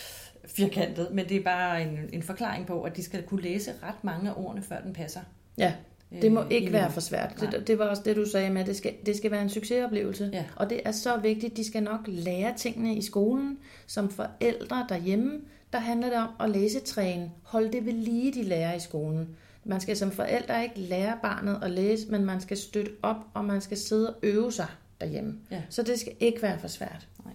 [0.56, 4.04] firkantet, men det er bare en, en forklaring på, at de skal kunne læse ret
[4.04, 5.20] mange af ordene, før den passer.
[5.58, 5.74] Ja.
[6.22, 7.42] Det må øh, ikke være for svært.
[7.42, 7.50] Nej.
[7.50, 9.48] Det, det var også det, du sagde med, at det skal, det skal være en
[9.48, 10.30] succesoplevelse.
[10.32, 10.44] Ja.
[10.56, 11.56] Og det er så vigtigt.
[11.56, 13.58] De skal nok lære tingene i skolen.
[13.86, 15.40] Som forældre derhjemme,
[15.72, 17.30] der handler det om at læsetræne.
[17.42, 19.36] Hold det ved lige, de lærer i skolen.
[19.64, 23.44] Man skal som forældre ikke lære barnet at læse, men man skal støtte op, og
[23.44, 24.66] man skal sidde og øve sig
[25.00, 25.38] derhjemme.
[25.50, 25.62] Ja.
[25.70, 27.08] Så det skal ikke være for svært.
[27.24, 27.34] Nej.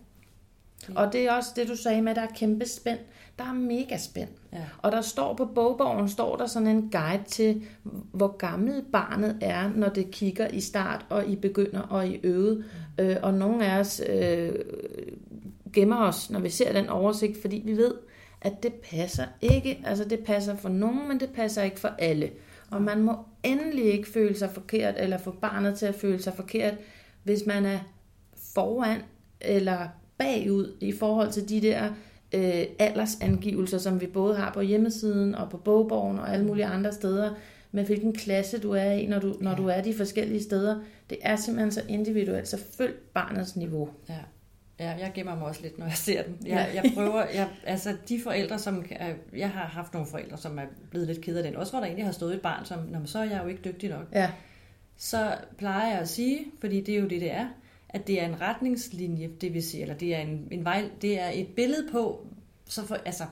[0.95, 2.99] Og det er også det, du sagde med, at der er kæmpe spænd.
[3.39, 4.29] Der er mega spænd.
[4.53, 4.61] Ja.
[4.77, 7.63] Og der står på bogborgen, står der sådan en guide til,
[8.11, 12.65] hvor gammel barnet er, når det kigger i start og i begynder og i øvet.
[12.97, 13.03] Mm.
[13.03, 14.53] Øh, og nogle af os øh,
[15.73, 17.93] gemmer os, når vi ser den oversigt, fordi vi ved,
[18.41, 19.81] at det passer ikke.
[19.85, 22.31] Altså det passer for nogen, men det passer ikke for alle.
[22.71, 26.33] Og man må endelig ikke føle sig forkert, eller få barnet til at føle sig
[26.33, 26.73] forkert,
[27.23, 27.79] hvis man er
[28.55, 29.01] foran
[29.41, 31.89] eller bagud i forhold til de der
[32.33, 36.93] øh, aldersangivelser, som vi både har på hjemmesiden og på bogborgen og alle mulige andre
[36.93, 37.33] steder,
[37.71, 40.79] med hvilken klasse du er i, når du, når du er de forskellige steder.
[41.09, 43.89] Det er simpelthen så individuelt, så følg barnets niveau.
[44.09, 44.17] Ja.
[44.79, 46.37] Ja, jeg gemmer mig også lidt, når jeg ser den.
[46.45, 48.97] Jeg, jeg prøver, jeg, altså de forældre, som, kan-
[49.37, 51.85] jeg har haft nogle forældre, som er blevet lidt ked af den, også hvor der
[51.85, 54.05] egentlig har stået et barn, som, Nå, så er jeg jo ikke dygtig nok.
[54.13, 54.29] Ja,
[54.97, 57.45] Så plejer jeg at sige, fordi det er jo det, det er,
[57.95, 61.19] at det er en retningslinje, det vil sige, eller det er en, en vej, det
[61.19, 62.27] er et billede på,
[62.65, 63.23] så for, altså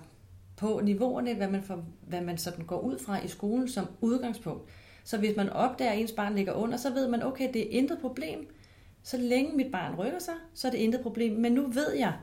[0.57, 4.63] på niveauerne, hvad man, for, hvad man sådan går ud fra i skolen som udgangspunkt.
[5.03, 7.79] Så hvis man opdager, at ens barn ligger under, så ved man, okay, det er
[7.79, 8.47] intet problem.
[9.03, 11.33] Så længe mit barn rykker sig, så er det intet problem.
[11.33, 12.13] Men nu ved jeg,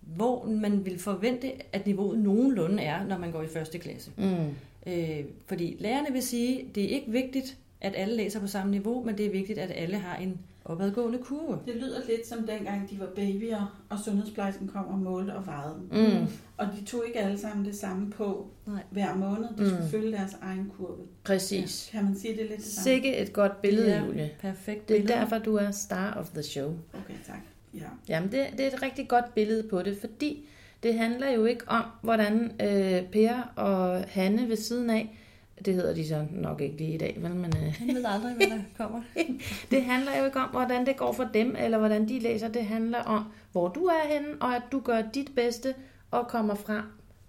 [0.00, 4.10] hvor man vil forvente, at niveauet nogenlunde er, når man går i første klasse.
[4.16, 4.54] mm.
[4.92, 9.04] Øh, fordi lærerne vil sige, det er ikke vigtigt, at alle læser på samme niveau,
[9.04, 11.58] men det er vigtigt, at alle har en opadgående kurve.
[11.66, 15.74] Det lyder lidt som dengang, de var babyer, og sundhedsplejersken kom og målte og vejede
[15.92, 16.00] dem.
[16.20, 16.26] Mm.
[16.56, 18.82] Og de tog ikke alle sammen det samme på Nej.
[18.90, 19.48] hver måned.
[19.58, 19.90] De skulle Mm.
[19.90, 20.96] følge deres egen kurve.
[21.24, 21.88] præcis.
[21.92, 22.84] Kan man sige det lidt det samme?
[22.84, 24.04] Sikke et godt billede, Ja.
[24.04, 24.30] Julie.
[24.40, 25.18] Perfekt Det er billede.
[25.20, 26.68] derfor, du er star of the show.
[26.94, 27.40] Okay, tak.
[27.74, 27.80] Ja.
[28.08, 30.48] Jamen, det, det er et rigtig godt billede på det, fordi
[30.82, 35.18] det handler jo ikke om, hvordan øh, Per og Hanne ved siden af,
[35.64, 37.34] det hedder de så nok ikke lige i dag, vel?
[37.34, 39.02] Men øh, Han ved aldrig, hvad der kommer.
[39.70, 42.48] det handler jo ikke om, hvordan det går for dem, eller hvordan de læser.
[42.48, 45.74] Det handler om, hvor du er henne, og at du gør dit bedste
[46.10, 46.84] og kommer frem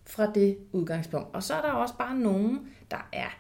[0.06, 1.28] fra det udgangspunkt.
[1.34, 2.60] Og så er der også bare nogen,
[2.92, 3.38] der er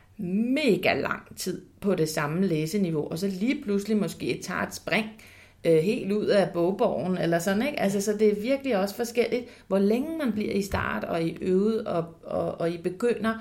[0.53, 5.05] mega lang tid på det samme læseniveau, og så lige pludselig måske tager et spring
[5.65, 7.79] øh, helt ud af bogborgen, eller sådan, ikke?
[7.79, 11.37] Altså, så det er virkelig også forskelligt, hvor længe man bliver i start, og i
[11.41, 13.33] øvet, og, og, og i begynder,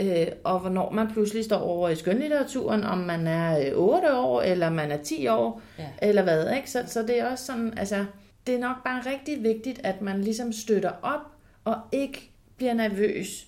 [0.00, 4.42] øh, og hvornår man pludselig står over i skønlitteraturen, om man er øh, 8 år,
[4.42, 5.88] eller man er 10 år, Ja.
[6.02, 6.70] eller hvad, ikke?
[6.70, 8.04] Så, så det er også sådan, altså,
[8.46, 11.20] det er nok bare rigtig vigtigt, at man ligesom støtter op,
[11.64, 13.46] og ikke bliver nervøs.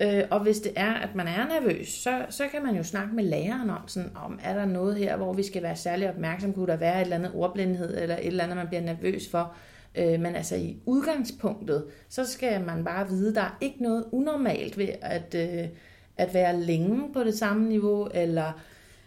[0.00, 3.14] Øh, og hvis det er, at man er nervøs, så, så kan man jo snakke
[3.14, 6.52] med læreren om, sådan, om, er der noget her, hvor vi skal være særlig opmærksom?
[6.52, 9.52] Kunne der være et eller andet ordblindhed, eller et eller andet, man bliver nervøs for?
[9.94, 14.78] Øh, men altså i udgangspunktet, så skal man bare vide, der er ikke noget unormalt
[14.78, 15.68] ved at, øh,
[16.16, 18.52] at være længe på det samme niveau, eller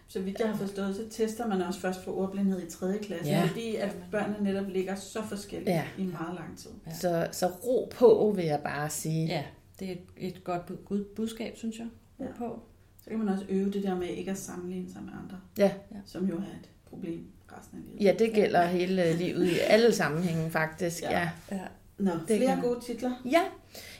[0.08, 2.98] Så vidt jeg har forstået, så tester man også først for ordblindhed i 3.
[3.02, 3.44] klasse, Ja.
[3.50, 5.84] fordi at børnene netop ligger så forskelligt Ja.
[5.98, 6.70] i meget lang tid.
[6.86, 6.92] Ja.
[6.94, 9.26] så, så ro på, vil jeg bare sige.
[9.26, 9.44] Ja,
[9.80, 11.86] det er et, et godt budskab, synes jeg.
[12.20, 12.24] Ja.
[12.24, 12.30] Ja.
[12.38, 12.60] På.
[13.04, 15.70] Så kan man også øve det der med ikke at sammenligne sig med andre, Ja.
[16.06, 17.26] som jo er et problem
[17.58, 18.04] resten af livet.
[18.20, 21.02] Ja, det gælder hele livet i alle sammenhænge faktisk.
[21.02, 21.10] Ja.
[21.20, 21.28] Ja.
[21.50, 21.58] Ja.
[21.98, 23.12] Nå, Det flere kan- gode titler.
[23.24, 23.40] ja.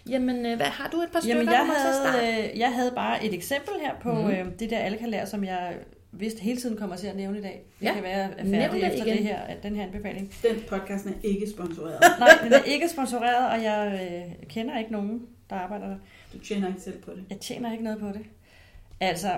[0.09, 3.25] Jamen, øh, hvad har du et par stykker, Jamen, jeg havde, øh, jeg havde bare
[3.25, 4.31] et eksempel her på mm.
[4.31, 5.75] øh, det der alle kan lære, som jeg
[6.13, 7.65] vist hele tiden kommer til at nævne i dag.
[7.81, 9.17] Det Ja, kan være, færdig det efter igen.
[9.17, 10.35] det her, den her anbefaling.
[10.43, 12.01] Den podcasten er ikke sponsoreret.
[12.19, 15.97] Nej, den er ikke sponsoreret, og jeg øh, kender ikke nogen, der arbejder der.
[16.33, 17.25] Du tjener ikke selv på det.
[17.31, 18.21] Jeg tjener ikke noget på det.
[19.01, 19.29] Altså,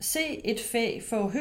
[0.00, 1.40] se et fag få hø.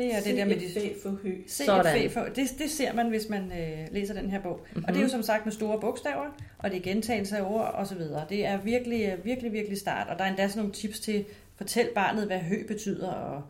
[0.00, 0.72] Det er det der med de...
[0.74, 1.34] fag for hø.
[1.46, 1.80] Se Sådan.
[1.80, 4.60] et fag få, det, det ser man, hvis man øh, læser den her bog.
[4.70, 4.84] Mm-hmm.
[4.84, 6.26] Og det er jo som sagt med store bogstaver,
[6.58, 8.26] og det er gentagelse af ord og så videre.
[8.28, 10.08] Det er virkelig, øh, virkelig, virkelig start.
[10.08, 11.24] Og der er endda sådan nogle tips til,
[11.56, 13.42] fortæl barnet, hvad hø betyder og,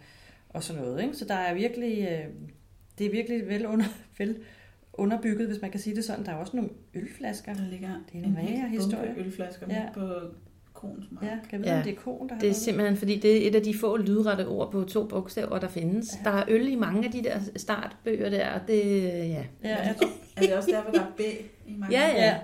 [0.49, 1.03] og sådan noget.
[1.03, 1.15] Ikke?
[1.15, 2.25] Så der er virkelig, øh,
[2.99, 3.85] det er virkelig vel, under,
[4.19, 4.39] vel
[4.93, 6.25] underbygget, hvis man kan sige det sådan.
[6.25, 7.55] Der er også nogle ølflasker.
[7.55, 9.15] Der ligger Det er en hel historie.
[9.17, 9.87] ølflasker ja.
[9.95, 10.09] på
[10.81, 11.25] Krogens Mark.
[11.25, 11.77] Ja, kan vide, Ja.
[11.79, 13.75] om det er kon, der har Det er simpelthen, fordi det er et af de
[13.79, 16.19] få lydrette ord på to bogstaver, der findes.
[16.25, 16.31] Ja.
[16.31, 19.11] Der er øl i mange af de der startbøger der, og det, ja.
[19.29, 19.95] Ja, jeg,
[20.37, 21.21] Er det også der, hvor der er B
[21.66, 21.99] i mange?
[22.01, 22.37] Ja, ja.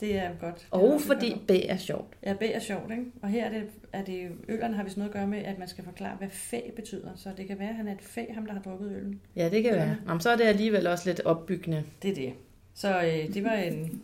[0.00, 0.54] det er godt.
[0.56, 1.46] Det er Og også fordi godt.
[1.46, 2.14] B er sjovt.
[2.26, 3.04] Ja, B er sjovt, ikke?
[3.22, 5.68] Og her er det, er det ølerne har vist noget at gøre med, at man
[5.68, 7.08] skal forklare, hvad fag betyder.
[7.16, 9.20] Så det kan være, at han er et fag, ham der har drukket øllen.
[9.36, 9.78] Ja, det kan Ja.
[9.78, 9.96] være.
[10.06, 11.84] Nå, men så er det alligevel også lidt opbyggende.
[12.02, 12.32] Det er det.
[12.74, 14.02] Så øh, det var en,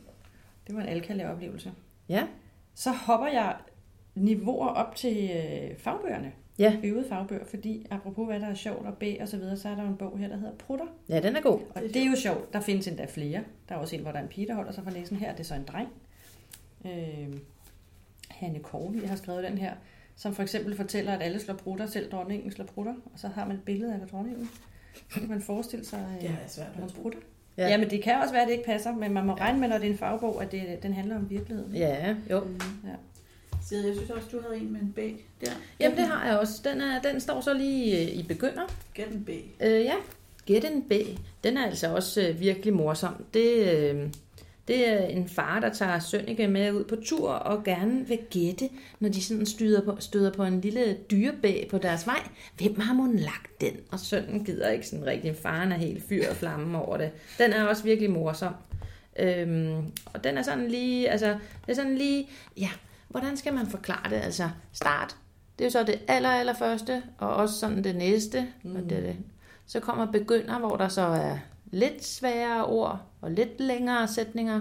[0.67, 1.73] det var en alkalær oplevelse.
[2.09, 2.23] Ja.
[2.75, 3.57] Så hopper jeg
[4.21, 6.33] niveauer op til øh, fagbøgerne.
[6.59, 6.77] Ja.
[6.85, 9.75] øvede fagbøger, fordi apropos hvad der er sjovt og B og så videre, så er
[9.75, 10.87] der en bog her, der hedder Prutter.
[11.09, 11.61] Ja, den er god.
[11.75, 12.53] Og det er jo sjovt.
[12.53, 13.41] Der findes endda flere.
[13.69, 15.33] Der er også en, hvor der er en pige, der holder sig for næsen her.
[15.33, 15.89] Det er så en dreng.
[16.85, 17.39] Øh,
[18.29, 19.73] Hanne Korli har skrevet den her,
[20.17, 22.95] som for eksempel fortæller, at alle slår prutter, selv dronningen slår prutter.
[23.13, 24.49] Og så har man et billede af dronningen.
[25.09, 26.39] Så kan man forestille sig, øh, Det
[26.83, 27.03] at tro.
[27.03, 27.19] prutter.
[27.59, 27.63] Ja.
[27.65, 27.69] Ja.
[27.71, 29.69] ja, men det kan også være, at det ikke passer, men man må regne med,
[29.69, 31.75] når det er en fagbog, at det, den handler om virkeligheden.
[31.75, 32.37] Ja, jo.
[32.85, 32.95] Ja.
[33.69, 34.99] Sigrid, jeg synes også, du havde en med en B
[35.41, 35.51] der.
[35.81, 36.61] Jamen, det har jeg også.
[36.65, 38.63] Den, er, den står så lige øh, i begynder.
[38.95, 39.29] Gæt en B.
[39.61, 39.95] Øh, ja,
[40.47, 40.93] Get en B.
[41.45, 43.25] Den er altså også øh, virkelig morsom.
[43.35, 44.09] Det, øh,
[44.69, 48.69] det er en far, der tager Sønneke med ud på tur og gerne vil gætte,
[49.01, 52.29] når de sådan støder på, støder på en lille dyrebæg på deres vej.
[52.59, 53.73] Hvem har mon lagt den?
[53.91, 55.37] Og sønnen gider ikke sådan rigtig.
[55.37, 57.11] Faren er helt fyr og flamme over det.
[57.39, 58.55] Den er også virkelig morsom.
[59.19, 61.29] Øhm, og den er sådan lige, altså,
[61.67, 62.71] det er sådan lige, ja,
[63.09, 64.17] hvordan skal man forklare det?
[64.17, 65.17] Altså, start,
[65.59, 68.77] det er jo så det aller, aller første, og også sådan det næste, mm.
[68.77, 69.17] og det, det.
[69.67, 71.39] Så kommer begynder, hvor der så er
[71.71, 74.61] lidt sværere ord, og lidt længere sætninger.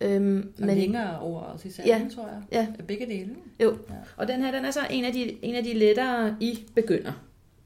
[0.00, 2.14] Øhm, Og men, længere ord også i salen, Ja.
[2.14, 2.42] tror jeg.
[2.52, 2.82] Ja.
[2.88, 3.34] Begge dele.
[3.62, 3.94] jo, Ja.
[4.16, 7.12] og den her, den er så en af de, en af de lettere i begynder.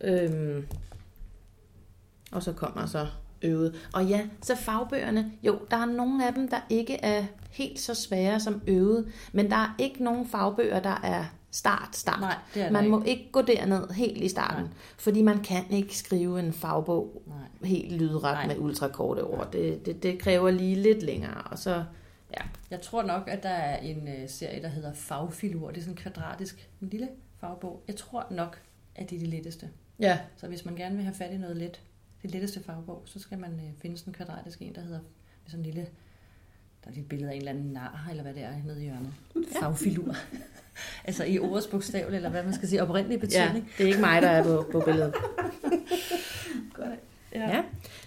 [0.00, 0.66] Øhm,
[2.32, 3.06] og så kommer så
[3.42, 3.88] øvet.
[3.94, 7.94] Og ja, så fagbøgerne, jo, der er nogle af dem, der ikke er helt så
[7.94, 12.20] svære som øvet, men der er ikke nogen fagbøger, der er start, start.
[12.20, 12.96] Nej, det er man ikke.
[12.96, 14.72] må ikke gå derned helt i starten, Nej.
[14.98, 17.68] fordi man kan ikke skrive en fagbog Nej.
[17.68, 18.46] helt lydret Nej.
[18.46, 19.52] med ultrakorte ord.
[19.52, 21.84] Det, det, det kræver lige lidt længere, og så,
[22.36, 22.42] ja.
[22.70, 25.68] Jeg tror nok, at der er en øh, serie, der hedder Fagfilur.
[25.68, 27.08] Det er sådan en kvadratisk, en lille
[27.40, 27.82] fagbog.
[27.88, 28.58] Jeg tror nok,
[28.94, 29.68] at det er det letteste.
[30.00, 31.80] Ja, Så hvis man gerne vil have fat i noget let,
[32.22, 35.00] det letteste fagbog, så skal man øh, finde sådan en kvadratisk en, der hedder
[35.42, 35.88] med sådan en lille,
[36.84, 38.84] der er et billede af en eller anden nar, eller hvad det er, nede i
[38.84, 39.12] hjørnet.
[39.34, 39.60] Ja.
[39.60, 40.14] Fagfilur.
[41.04, 43.70] altså i ordets bogstav, eller hvad man skal sige, oprindelig ja, betydning.
[43.78, 45.14] det er ikke mig, der er på, på billedet.
[47.34, 47.56] Ja.
[47.56, 47.62] Ja.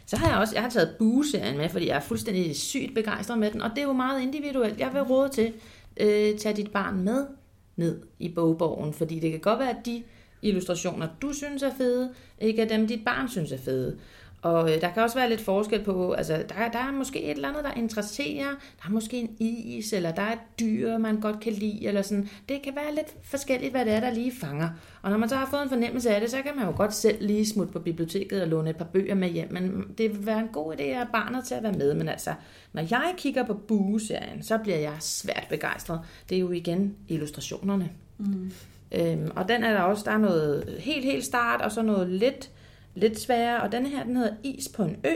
[0.06, 3.40] Så har jeg også jeg har taget bueserien med, fordi jeg er fuldstændig sygt begejstret
[3.40, 4.80] med den, og det er jo meget individuelt.
[4.80, 5.54] Jeg vil råde til,
[5.98, 7.28] øh, tage dit barn med
[7.76, 10.04] ned i bogborgen, fordi det kan godt være, at de
[10.42, 13.98] illustrationer, du synes er fede, ikke af dem, dit barn synes er fede.
[14.42, 17.32] Og øh, der kan også være lidt forskel på, altså der, der er måske et
[17.32, 21.20] eller andet, der interesserer, der er måske en is, eller der er et dyr, man
[21.20, 22.30] godt kan lide, eller sådan.
[22.50, 24.70] Det kan være lidt forskelligt, hvad det er, der lige fanger.
[25.02, 26.94] Og når man så har fået en fornemmelse af det, så kan man jo godt
[26.94, 30.26] selv lige smutte på biblioteket og låne et par bøger med hjem, men det vil
[30.26, 31.94] være en god idé at have barnet til at være med.
[31.94, 32.34] Men altså,
[32.74, 36.00] når jeg kigger på Bue-serien, så bliver jeg svært begejstret.
[36.30, 37.90] Det er jo igen illustrationerne.
[38.18, 38.52] Mm.
[38.92, 42.10] Øhm, og den er der også, der er noget helt, helt start, og så noget
[42.10, 42.50] lidt,
[42.96, 43.62] lidt sværere.
[43.62, 45.16] Og den her, den hedder Is på en ø,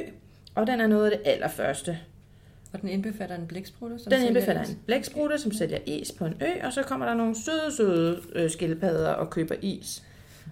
[0.56, 2.00] og den er noget af det allerførste.
[2.74, 4.70] Og den indbefatter en blæksprutte, som Den indbefatter is.
[4.70, 8.22] en blæksprutte, som sælger is på en ø, og så kommer der nogle søde, søde
[8.36, 10.04] øh, skildpadder og køber is.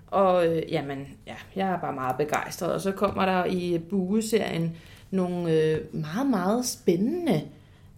[0.07, 2.73] Og øh, jamen, ja, jeg er bare meget begejstret.
[2.73, 4.75] Og så kommer der i Bue-serien
[5.11, 7.41] nogle øh, meget, meget spændende,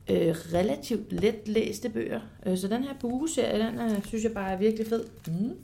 [0.10, 2.20] øh, relativt let læste bøger.
[2.46, 5.04] Øh, så den her Bue-serie, den er, synes jeg bare er virkelig fed.
[5.28, 5.56] Mm.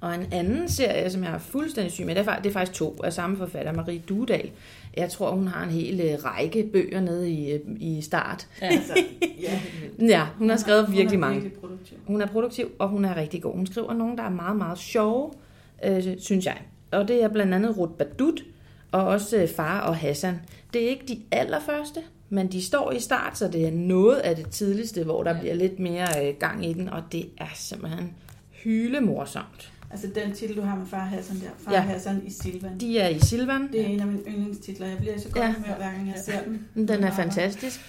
[0.00, 2.52] Og en anden serie, som jeg er fuldstændig syg med, det er, faktisk, det er
[2.52, 4.50] faktisk to af samme forfatter, Marie Dudal.
[4.96, 8.48] Jeg tror, hun har en hel øh, række bøger nede i, øh, i start.
[8.62, 8.66] Ja.
[8.66, 8.92] Altså,
[9.42, 9.60] ja.
[9.98, 11.40] Ja, hun har skrevet Hun er virkelig mange.
[11.40, 11.98] Virkelig produktiv.
[12.06, 13.54] Hun er produktiv, og hun er rigtig god.
[13.54, 15.32] Hun skriver nogle, der er meget, meget sjove,
[15.84, 16.58] øh, synes jeg.
[16.90, 18.44] Og det er blandt andet Ruth Badut,
[18.92, 20.40] og også øh, Far og Hassan.
[20.72, 24.36] Det er ikke de allerførste, men de står i start, så det er noget af
[24.36, 25.40] det tidligste, hvor der Ja.
[25.40, 28.12] bliver lidt mere øh, gang i den, og det er simpelthen
[28.78, 29.70] hylemorsomt.
[29.90, 31.42] Altså den titel, du har med Far Hassan der.
[31.58, 31.80] Far Ja.
[31.80, 32.78] Hassan i Silvan.
[32.80, 33.68] De er i Silvan.
[33.72, 34.86] Det er en af mine yndlingstitler.
[34.86, 35.48] Jeg bliver så godt Ja.
[35.48, 35.54] ja.
[35.58, 36.42] med, hver gang jeg ser
[36.74, 36.88] den.
[36.88, 37.80] Den er fantastisk.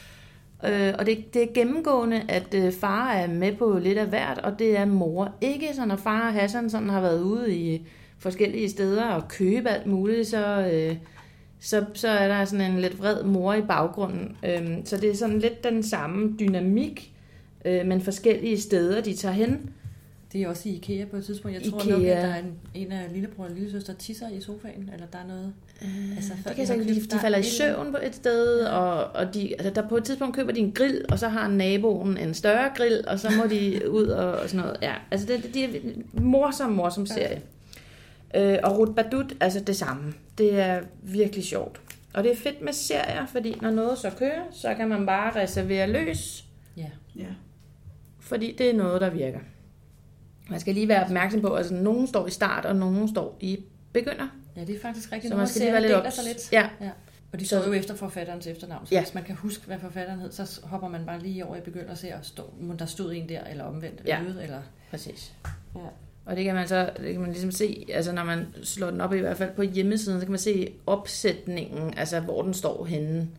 [0.66, 4.38] Øh, og det, det er gennemgående, at øh, far er med på lidt af hvert,
[4.38, 5.32] og det er mor.
[5.42, 7.88] Ikke så når far og Hassan sådan har været ude i
[8.20, 10.96] forskellige steder og købe alt muligt, så, øh,
[11.60, 14.38] så, så er der sådan en lidt vred mor i baggrunden.
[14.46, 17.14] Øh, så det er sådan lidt den samme dynamik,
[17.66, 19.70] øh, men forskellige steder, de tager hen.
[20.34, 21.58] Det er også i IKEA på et tidspunkt.
[21.64, 21.94] Jeg tror IKEA.
[21.98, 25.18] nok, at der er en, en af lillebror og lillesøster tisser i sofaen, eller der
[25.18, 25.54] er noget.
[26.16, 28.60] Altså, før Det kan de købt- de der falder er i søvn på et sted,
[28.60, 31.48] og, og de, altså der på et tidspunkt køber de en grill, og så har
[31.48, 34.78] naboen en større grill, og så må de ud og, og sådan noget.
[34.82, 37.42] Ja, altså det, det er en morsom, morsom serie.
[38.36, 40.14] Øh, og Ruth Badut, altså det samme.
[40.38, 41.82] Det er virkelig sjovt.
[42.14, 45.36] Og det er fedt med serier, fordi når noget så kører, så kan man bare
[45.42, 46.46] reservere løs,
[46.78, 46.90] Ja.
[47.16, 47.26] Ja.
[48.20, 49.40] fordi det er noget, der virker.
[50.50, 53.38] Man skal lige være opmærksom på, at altså, nogen står i start, og nogen står
[53.40, 53.60] i
[53.94, 54.28] begynder.
[54.56, 55.32] ja, det er faktisk rigtigt.
[55.32, 56.52] Så man skal lige være lidt sig lidt.
[56.52, 56.90] Ja, Ja.
[57.34, 59.02] Og de Så- står jo efter forfatterens efternavn, så Ja.
[59.04, 61.92] hvis man kan huske, hvad forfatteren hed, så hopper man bare lige over i begynder
[61.92, 62.18] og ser,
[62.60, 64.22] må der stod en der, eller omvendt, Ja.
[64.22, 64.62] øget, eller...
[64.90, 65.34] præcis.
[65.76, 65.80] Ja.
[66.26, 69.02] Og det kan man så det kan man ligesom se, altså når man slår den
[69.02, 72.86] op i hvert fald på hjemmesiden, så kan man se opsætningen, altså hvor den står
[72.86, 73.30] henne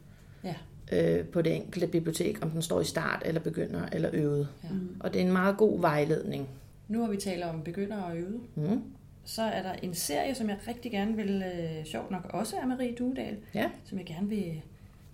[0.44, 0.54] Ja.
[0.92, 4.48] øh, på det enkelte bibliotek, om den står i start, eller begynder, eller øvet.
[4.64, 4.68] Ja.
[4.68, 4.96] Mm.
[5.00, 6.48] Og det er en meget god vejledning.
[6.88, 8.40] Nu har vi talt om begynder og øve.
[8.54, 8.82] Mm.
[9.24, 12.66] Så er der en serie, som jeg rigtig gerne vil, øh, sjovt nok også er
[12.66, 13.70] Marie Duedal, Ja.
[13.84, 14.62] som jeg gerne vil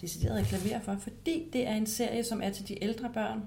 [0.00, 3.40] decideret reklamere for, fordi det er en serie, som er til de ældre børn,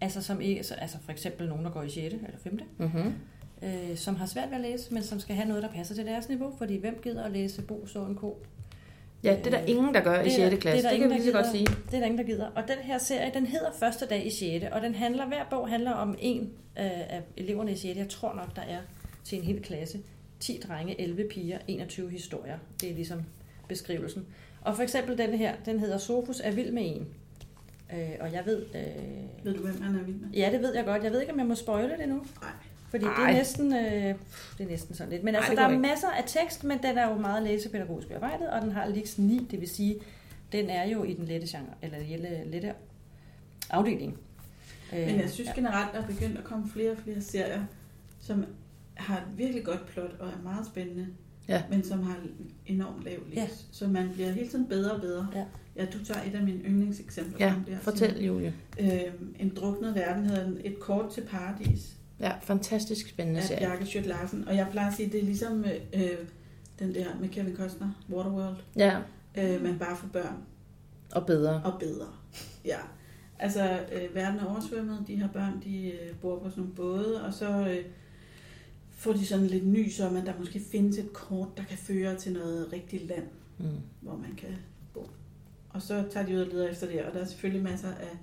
[0.00, 2.14] altså som ikke, så- altså for eksempel nogen, der går i 6.
[2.14, 2.60] eller 5.
[2.78, 3.12] Mm-hmm.
[3.64, 6.06] Øh, som har svært ved at læse, men som skal have noget, der passer til
[6.06, 8.38] deres niveau, fordi hvem gider at læse Bo så en ko?
[9.24, 10.62] Ja, det er der ingen, der gør i Det er der- 6.
[10.62, 10.62] klasse.
[10.62, 11.66] det er Det, der det kan vi ingen, lige så godt sige.
[11.90, 12.46] Det er der ingen, der gider.
[12.46, 14.64] Og den her serie, den hedder Første dag i 6.
[14.72, 17.98] Og den handler, hver bog handler om en af, af eleverne i 6.
[17.98, 18.78] Jeg tror nok, der er
[19.24, 19.98] til en hel klasse.
[20.40, 22.58] 10 drenge, 11 piger, 21 historier.
[22.80, 23.22] Det er ligesom
[23.68, 24.26] beskrivelsen.
[24.60, 27.06] Og for eksempel den her, den hedder Sofus er vild med en.
[27.92, 28.62] Øh, og jeg ved...
[28.74, 30.28] Øh, Ved du, hvem han er vild med?
[30.30, 31.04] ja, det ved jeg godt.
[31.04, 32.14] Jeg ved ikke, om jeg må spoile det nu.
[32.14, 32.50] Nej.
[32.92, 33.30] Fordi det Ej.
[33.30, 34.14] er næsten, øh,
[34.58, 35.24] det er næsten sådan lidt.
[35.24, 35.82] Men Ej, altså, det der er ikke.
[35.82, 39.46] masser af tekst, men den er jo meget læsepædagogisk bearbejdet, og den har Lix 9,
[39.50, 39.96] det vil sige,
[40.52, 42.72] den er jo i den lette genre, eller lette, lette
[43.70, 44.18] afdeling.
[44.92, 47.64] Øh, Men jeg synes generelt, der er begyndt at komme flere og flere serier,
[48.20, 48.44] som
[48.94, 51.06] har et virkelig godt plot og er meget spændende,
[51.48, 51.62] Ja.
[51.70, 52.16] men som har
[52.66, 53.36] enormt lav lis.
[53.36, 53.46] Ja.
[53.72, 55.28] Så man bliver hele tiden bedre og bedre.
[55.34, 55.44] Ja.
[55.76, 57.46] ja du tager et af mine yndlingseksempler.
[57.46, 58.54] Ja, der, fortæl, Julie.
[58.80, 63.66] Øhm, en druknet verden hedder Et kort til paradis Ja, fantastisk spændende af serie.
[63.66, 64.48] Bjarke Schødt Larsen.
[64.48, 66.10] Og jeg plejer at sige, det er ligesom øh,
[66.78, 68.98] den der med Kevin Costner, Waterworld, Ja,
[69.38, 70.36] øh, men bare for børn.
[71.12, 71.62] og bedre.
[71.64, 72.06] og bedre.
[72.64, 72.78] Ja.
[73.38, 75.04] Altså, øh, verden er oversvømmet.
[75.06, 77.84] De her børn, de øh, bor på sådan nogle både, og så øh,
[78.90, 82.14] får de sådan lidt nys om, at der måske findes et kort, der kan føre
[82.16, 83.24] til noget rigtigt land,
[83.58, 83.66] Mm.
[84.00, 84.48] hvor man kan
[84.94, 85.08] bo.
[85.70, 88.16] Og så tager de ud og leder efter det, og der er selvfølgelig masser af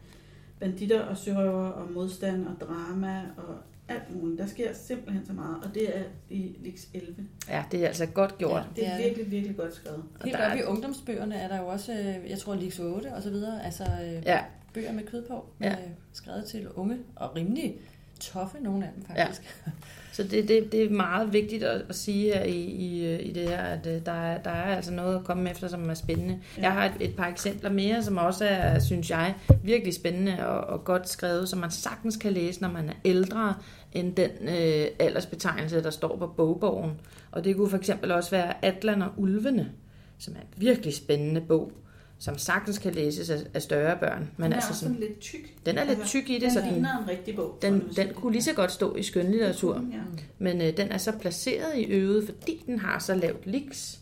[0.59, 3.55] banditter og sørøver og modstand og drama og
[3.89, 4.39] alt muligt.
[4.39, 7.15] Der sker simpelthen så meget, og det er i Lix 11.
[7.49, 8.63] Ja, det er altså godt gjort.
[8.78, 10.04] Ja, det er virkelig, virkelig godt skrevet.
[10.19, 12.80] Og Helt der er- oppe i ungdomsbøgerne er der jo også, øh, jeg tror, Lix
[12.80, 14.39] 8 og så videre, altså øh, Ja,
[14.73, 15.71] bøger med kød på, Ja.
[15.71, 15.78] øh,
[16.13, 17.78] skrevet til unge og rimelig
[18.19, 19.41] toffe, nogle af dem faktisk.
[20.12, 23.49] så det, det, det er meget vigtigt at, at sige her i, i, i det
[23.49, 26.39] her, at øh, der er, der er altså noget at komme efter, som er spændende.
[26.58, 26.62] Ja.
[26.62, 30.60] Jeg har et, et par eksempler mere, som også er, synes jeg, virkelig spændende og,
[30.60, 33.53] og godt skrevet, som man sagtens kan læse, når man er ældre
[33.93, 36.91] end den øh, aldersbetegnelse, der står på bogbogen.
[37.32, 39.71] Og det kunne for eksempel også være Atlan og Ulvene,
[40.17, 41.71] som er en virkelig spændende bog,
[42.19, 44.32] som sagtens kan læses af, af større børn.
[44.38, 45.65] Men Den er altså sådan, sådan lidt tyk.
[45.65, 47.58] den er lidt tyk i det, den så den, ligner en rigtig bog.
[47.62, 49.75] den, den kunne lige så godt stå i skønlitteratur.
[49.91, 49.97] Ja.
[50.39, 53.97] Men øh, den er så placeret i øvet, fordi den har så lavt lix.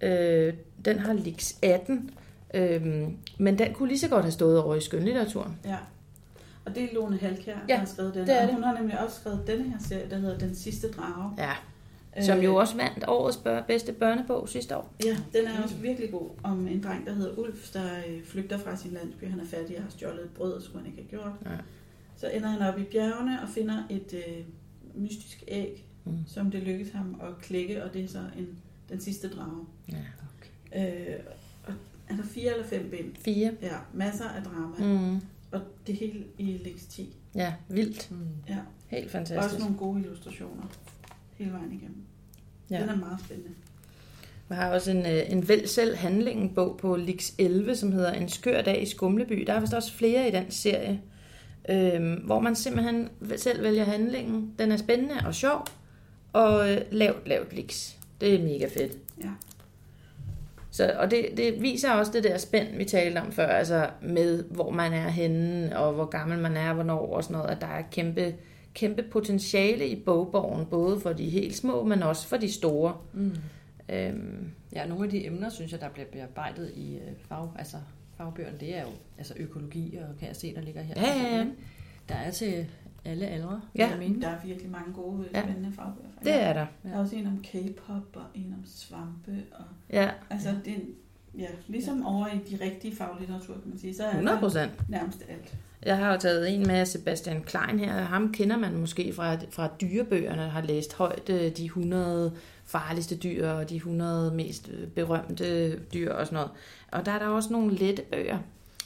[0.00, 2.10] Øh, den har lix 18.
[2.54, 2.82] Øh,
[3.38, 5.56] men den kunne lige så godt have stået over i skønlitteraturen.
[5.64, 5.76] Ja.
[6.64, 8.26] Og det er Lone Halkær, Ja, der har skrevet den.
[8.26, 8.54] det er og det.
[8.54, 11.30] hun har nemlig også skrevet denne her serie, der hedder Den sidste drage.
[11.38, 11.52] Ja,
[12.22, 14.94] som jo Øh, også vandt årets bør- bedste børnebog sidste år.
[15.04, 18.58] Ja, den er også virkelig god om en dreng, der hedder Ulf, der øh, flygter
[18.58, 19.24] fra sin landsby.
[19.30, 21.32] Han er fattig og har stjålet et brød, og skulle han ikke have gjort.
[21.52, 21.56] Ja.
[22.16, 24.44] Så ender han op i bjergene og finder et øh,
[24.94, 26.12] mystisk æg, Mm.
[26.26, 28.48] som det lykkes ham at klække, og det er så en,
[28.88, 29.66] den sidste drage.
[29.92, 30.82] Ja.
[30.88, 31.18] Øh,
[31.66, 31.72] og
[32.08, 33.14] er der fire eller fem bind?
[33.16, 33.52] Fire.
[33.62, 34.98] Ja, masser af drama.
[34.98, 35.20] Mm.
[35.52, 37.16] Og det hele i Lex 10.
[37.34, 38.10] Ja, vildt.
[38.10, 38.16] Mm.
[38.48, 38.56] Ja.
[38.86, 39.60] Helt Også fantastisk.
[39.60, 40.62] nogle gode illustrationer
[41.38, 42.02] hele vejen igennem.
[42.70, 42.80] Ja.
[42.80, 43.50] Den er meget spændende.
[44.48, 48.12] Jeg har også en, øh, en vælg selv handlingen bog på Lix 11, som hedder
[48.12, 49.44] En skør dag i Skumleby.
[49.46, 51.00] Der er vist også flere i den serie,
[51.68, 54.54] øh, hvor man simpelthen selv vælger handlingen.
[54.58, 55.66] Den er spændende og sjov,
[56.32, 57.92] og øh, lavt, lavt Lix.
[58.20, 58.92] Det er mega fedt.
[59.20, 59.30] Ja.
[60.70, 64.44] Så, og det, det viser også det der spænd, vi talte om før, altså med
[64.44, 67.66] hvor man er henne, og hvor gammel man er, hvornår og sådan noget, at der
[67.66, 68.34] er kæmpe,
[68.74, 72.96] kæmpe potentiale i bogborgen, både for de helt små, men også for de store.
[73.12, 73.32] Mm.
[73.88, 77.76] Øhm, Ja, nogle af de emner, synes jeg, der bliver bearbejdet i øh, fag, altså
[78.16, 78.88] fagbøgerne, det er jo
[79.18, 80.94] altså økologi, og kan jeg se, der ligger her.
[80.96, 81.46] Ja, ja, ja.
[82.08, 82.66] Der er til
[83.04, 83.88] alle aldre, Ja.
[83.90, 84.22] jeg mene.
[84.22, 85.42] Der er virkelig mange gode, Ja.
[85.42, 86.08] spændende fagbøger.
[86.24, 86.66] det er der.
[86.82, 89.42] Der er også en om K-pop og en om svampe.
[89.52, 90.94] Og, Ja, altså, det er, en-
[91.38, 94.88] ja, ligesom over i de rigtige faglitteratur, kan man sige, så er 100 der procent.
[94.90, 95.54] nærmest alt.
[95.84, 97.92] Jeg har jo taget en med Sebastian Klein her.
[97.92, 102.32] Ham kender man måske fra, fra dyrebøgerne, har læst højt øh, de 100
[102.64, 106.50] farligste dyr og de 100 mest øh, berømte dyr og sådan noget.
[106.92, 108.38] Og der er der også nogle lette bøger,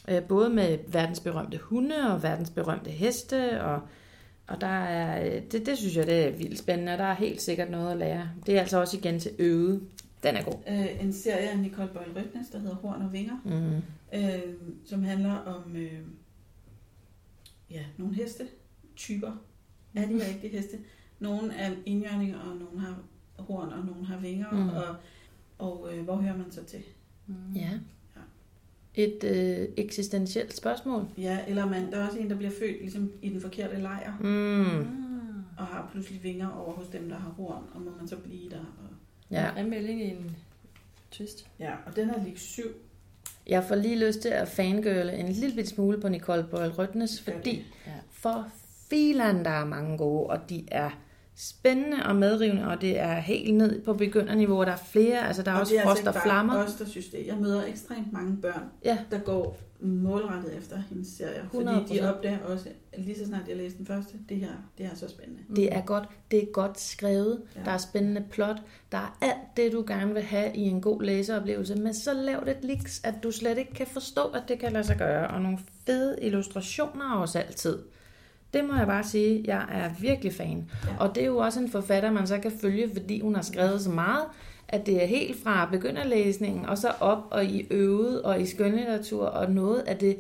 [0.09, 3.81] øh, både med verdensberømte hunde og verdensberømte heste, og,
[4.47, 7.43] og der er, det, det synes jeg, det er vildt spændende, og der er helt
[7.43, 8.29] sikkert noget at lære.
[8.47, 9.81] Det er altså også igen til øvet.
[10.23, 10.55] Den er god.
[10.69, 13.83] Øh, en serie af Nicole Boyle Rødnes, der hedder Horn og Vinger, Mm.
[14.19, 14.39] øh,
[14.87, 15.93] som handler om øh,
[17.71, 18.49] ja, nogle heste,
[18.97, 19.33] typer
[19.95, 20.79] af de rigtige heste.
[21.21, 22.99] Nogle er indjørninger, og nogle har
[23.39, 24.69] horn, og nogle har vinger, Mm.
[24.69, 24.97] og,
[25.59, 26.83] og øh, hvor hører man så til?
[27.27, 27.35] Mm.
[27.55, 27.71] Ja.
[28.95, 31.09] Et øh, eksistentielt spørgsmål.
[31.19, 34.19] Ja, eller man, der er også en, der bliver født ligesom i den forkerte lejr,
[34.21, 34.81] Mm.
[34.81, 34.87] Ah.
[35.59, 38.51] og har pludselig vinger over hos dem, der har horn, og må man så blive
[38.51, 38.59] der.
[38.61, 38.89] Og,
[39.31, 39.57] Ja.
[39.57, 40.37] En melding i en
[41.11, 41.49] twist.
[41.59, 42.63] ja, og den er lige syv.
[43.49, 47.67] Jeg får lige lyst til at fangirle en lille smule på Nicole Boyle Rødnes, fordi
[47.87, 47.93] Ja.
[48.13, 48.47] for
[48.91, 50.91] filan, der er mange gode, og de er
[51.41, 55.43] spændende og medrivende, og det er helt ned på begynderniveau, og der er flere, altså
[55.43, 56.65] der er og også er frost altså og flammer.
[56.65, 57.27] os, der synes det.
[57.27, 58.99] Jeg møder ekstremt mange børn, Ja.
[59.11, 61.43] der går målrettet efter hendes serier.
[61.53, 61.95] Fordi 100%.
[61.95, 62.69] de opdager også,
[62.99, 65.43] lige så snart jeg læste den første, det her, det er så spændende.
[65.57, 67.61] Det er godt, det er godt skrevet, Ja.
[67.65, 68.57] der er spændende plot,
[68.93, 72.43] der er alt det, du gerne vil have i en god læseoplevelse, men så lav
[72.47, 75.43] det liks, at du slet ikke kan forstå, at det kan lade sig gøre, og
[75.43, 77.79] nogle fede illustrationer også altid.
[78.55, 80.71] Det må jeg bare sige, jeg er virkelig fan.
[80.87, 80.97] Ja.
[81.05, 83.81] Og det er jo også en forfatter, man så kan følge, fordi hun har skrevet
[83.81, 84.25] så meget,
[84.69, 89.27] at det er helt fra begynderlæsningen, og så op og i øvet og i skønlitteratur,
[89.27, 90.17] og noget af det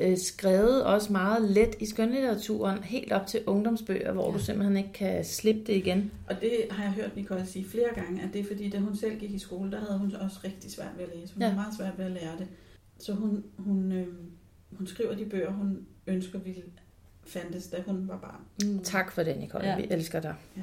[0.00, 4.32] øh, skrevet også meget let i skønlitteraturen, helt op til ungdomsbøger, hvor Ja.
[4.38, 6.10] du simpelthen ikke kan slippe det igen.
[6.30, 8.96] Og det har jeg hørt Nicole sige flere gange, at det er fordi, da hun
[8.96, 11.34] selv gik i skole, der havde hun også rigtig svært ved at læse.
[11.34, 11.46] Hun Ja.
[11.48, 12.46] havde meget svært ved at lære det.
[12.98, 14.06] Så hun, hun, øh,
[14.72, 16.62] hun skriver de bøger, hun ønsker ville
[17.26, 18.70] fandtes, da hun var barn.
[18.70, 18.84] Mm.
[18.84, 19.68] Tak for det, Nicole.
[19.68, 19.76] Ja.
[19.76, 20.34] Vi elsker dig.
[20.56, 20.62] Ja.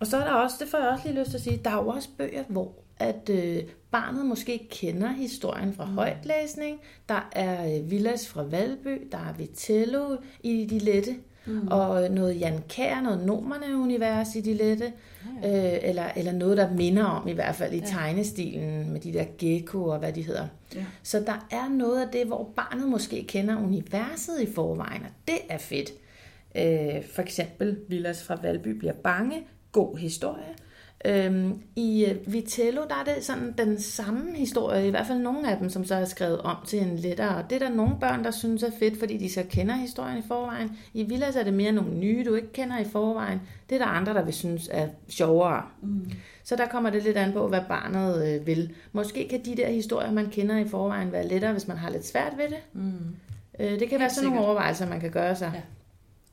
[0.00, 1.70] Og så er der også, det får jeg også lige lyst til at sige, der
[1.70, 5.92] er jo også bøger, hvor at øh, barnet måske kender historien fra mm.
[5.92, 6.80] højtlæsning.
[7.08, 11.68] Der er øh, Villas fra Valby, der er Vitello i de lette, mm.
[11.68, 14.92] og noget Jan Kær, noget Nomerne-univers i de lette,
[15.42, 17.84] Ja, øh, eller, eller noget, der minder om i hvert fald i Ja.
[17.86, 20.46] tegnestilen med de der gecko og hvad de hedder.
[20.74, 20.84] Ja.
[21.02, 25.38] Så der er noget af det, hvor barnet måske kender universet i forvejen, og det
[25.48, 25.90] er fedt.
[26.56, 29.42] Øh, for eksempel Villas fra Valby bliver bange.
[29.72, 30.44] God historie.
[31.04, 35.50] Øhm, I øh, Vitello, der er det sådan den samme historie, i hvert fald nogle
[35.50, 37.36] af dem, som så er skrevet om til en lettere.
[37.36, 40.18] Og det er der nogle børn, der synes er fedt, fordi de så kender historien
[40.18, 40.76] i forvejen.
[40.94, 43.40] I Villas er det mere nogle nye, du ikke kender i forvejen.
[43.70, 45.62] Det er der andre, der vil synes er sjovere.
[45.82, 46.10] Mm.
[46.44, 48.74] Så der kommer det lidt an på, hvad barnet øh, vil.
[48.92, 52.06] Måske kan de der historier, man kender i forvejen, være lettere, hvis man har lidt
[52.06, 52.58] svært ved det.
[52.72, 52.92] Mm.
[53.60, 54.44] Øh, det kan Helt være sådan nogle sikkert.
[54.48, 55.50] overvejelser, man kan gøre sig.
[55.54, 55.60] Ja.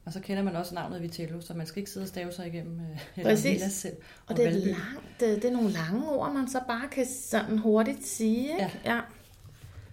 [0.09, 2.47] Og så kender man også navnet Vitello, så man skal ikke sidde og stave sig
[2.47, 2.79] igennem
[3.17, 3.61] øh, Præcis.
[3.73, 3.93] selv.
[4.27, 4.65] Og det er, Valby.
[4.67, 8.41] langt, det, det er nogle lange ord, man så bare kan sådan hurtigt sige.
[8.41, 8.71] Ikke?
[8.85, 8.93] Ja.
[8.93, 8.99] ja.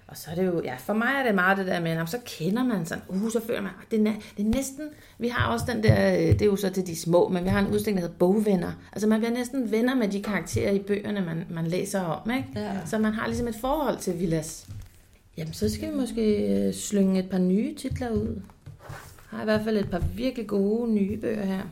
[0.09, 2.09] Og så er det jo, ja, for mig er det meget det der med, at
[2.11, 4.89] så kender man sådan, uh, så føler man, "Ah, det er, næ- det er næsten,
[5.19, 7.49] vi har også den der, øh, det er jo så til de små, men vi
[7.49, 8.73] har en udstilling, der hedder bogvenner.
[8.93, 12.49] Altså man bliver næsten venner med de karakterer i bøgerne, man, man læser om, ikke?
[12.55, 12.73] Ja.
[12.87, 14.67] Så man har ligesom et forhold til Villas.
[15.37, 18.41] Jamen, så skal vi måske øh, slynge et par nye titler ud.
[19.33, 21.63] Jeg har i hvert fald et par virkelig gode nye bøger her.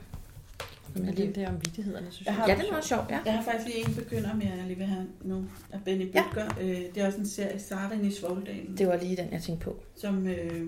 [0.92, 1.44] Som Men jeg det lige...
[1.44, 2.34] er om vittighederne, synes Jeg jeg.
[2.34, 3.18] har- Ja, det er meget sjovt, ja.
[3.24, 6.06] Jeg har faktisk lige en begynder med, jeg lige vil have nu, af Benny.
[6.06, 6.54] Bøtger.
[6.58, 6.62] Ja.
[6.64, 9.64] Øh, det er også en serie, Sarden i Svoldalen, Det var lige den, jeg tænkte
[9.64, 9.76] på.
[9.96, 10.66] som, øh,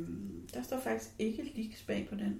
[0.55, 2.37] der står faktisk ikke leaks bag på den.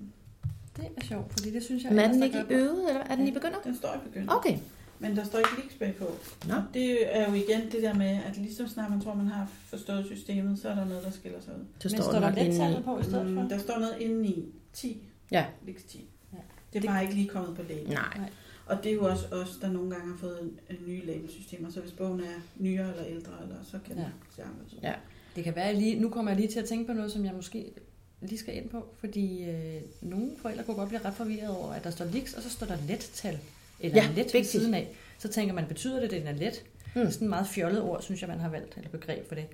[0.77, 1.93] Det er sjovt, fordi det synes jeg...
[1.93, 3.59] Men er den ikke i øvet, eller er den i begynder?
[3.65, 4.35] Den står i begynder.
[4.35, 4.59] Okay.
[4.99, 6.05] Men der står ikke leaks bag på.
[6.49, 6.55] Nå.
[6.75, 9.51] Det er jo igen det der med, at lige så snart man tror, man har
[9.67, 11.65] forstået systemet, så er der noget, der skiller sig ud.
[11.81, 13.43] Så Men står, står der der lettallet på i stedet for?
[13.43, 15.03] Mm, der står noget inde i 10.
[15.31, 15.45] Ja.
[15.67, 16.09] Leaks 10.
[16.33, 16.39] Ja.
[16.73, 17.89] Det er bare ikke lige kommet på label.
[17.93, 18.31] Nej.
[18.67, 20.39] Og det er jo også os, der nogle gange har fået
[20.71, 21.71] en, nye labelsystemer.
[21.71, 24.05] Så hvis bogen er nyere eller ældre, eller, så kan Ja.
[24.37, 24.79] se anderledes ud.
[24.83, 24.95] Ja.
[25.37, 27.25] Det kan være, at lige, nu kommer jeg lige til at tænke på noget, som
[27.25, 27.73] jeg måske
[28.21, 31.85] lige skal ind på, fordi øh, nogle forældre kunne godt blive ret forvirret over, at
[31.85, 33.39] der står liks, og så står der let-tal,
[33.81, 34.47] eller Ja, let ved vigtigt.
[34.47, 34.95] siden af.
[35.19, 36.65] Så tænker man, betyder det, at den er let?
[36.95, 37.01] Mm.
[37.01, 39.35] Det er sådan et meget fjollet ord, synes jeg, man har valgt, eller begreb for
[39.35, 39.47] det.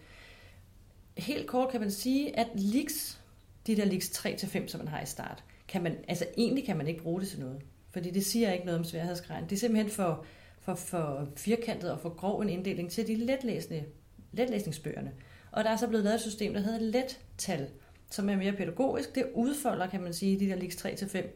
[1.19, 3.21] Helt kort kan man sige, at liks,
[3.67, 6.89] de der liks 3-5, som man har i start, kan man, altså egentlig kan man
[6.89, 7.61] ikke bruge det til noget.
[7.91, 9.45] Fordi det siger ikke noget om sværhedsgraden.
[9.45, 10.25] Det er simpelthen for,
[10.61, 13.85] for, for firkantet og for grov en inddeling til de letlæsende,
[14.33, 15.13] letlæsningsbøgerne.
[15.53, 17.69] Og der er så blevet lavet et system, der hedder let-tal,
[18.11, 19.15] som er mere pædagogisk.
[19.15, 21.27] Det udfolder, kan man sige, de der liks 3-5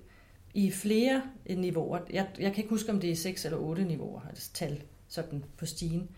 [0.56, 1.98] i flere niveauer.
[2.10, 5.44] Jeg, jeg kan ikke huske, om det er 6 eller 8 niveauer, altså tal sådan
[5.56, 6.08] på stigen.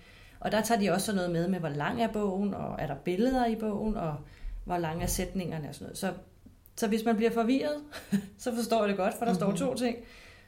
[0.41, 2.87] Og der tager de også sådan noget med, med hvor lang er bogen, og er
[2.87, 4.17] der billeder i bogen, og
[4.65, 5.99] hvor lange er sætningerne og sådan noget.
[5.99, 6.13] Så,
[6.77, 7.83] så hvis man bliver forvirret,
[8.39, 9.57] så forstår jeg det godt, for der mm-hmm.
[9.57, 9.97] står to ting.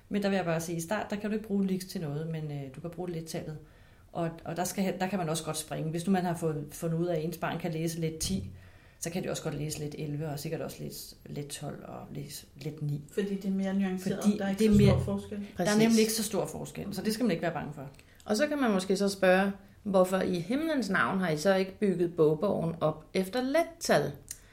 [0.08, 2.00] Men der vil jeg bare sige, i start, der kan du ikke bruge liks til
[2.00, 3.58] noget, men øh, du kan bruge lidt tallet.
[4.12, 5.90] Og, og der, skal, der kan man også godt springe.
[5.90, 8.50] Hvis nu man har fået, fundet ud af, at ens barn kan læse lidt 10,
[9.00, 10.94] så kan de også godt læse lidt 11, og sikkert også lidt,
[11.26, 13.04] lidt 12 og læse lidt 9.
[13.14, 15.38] Fordi det er mere nuanceret, Fordi der er ikke det er så mere- stor forskel.
[15.56, 15.56] Præcis.
[15.56, 17.88] Der er nemlig ikke så stor forskel, så det skal man ikke være bange for.
[18.24, 21.78] Og så kan man måske så spørge, hvorfor i himlens navn har I så ikke
[21.78, 24.12] bygget bogbogen op efter lettal?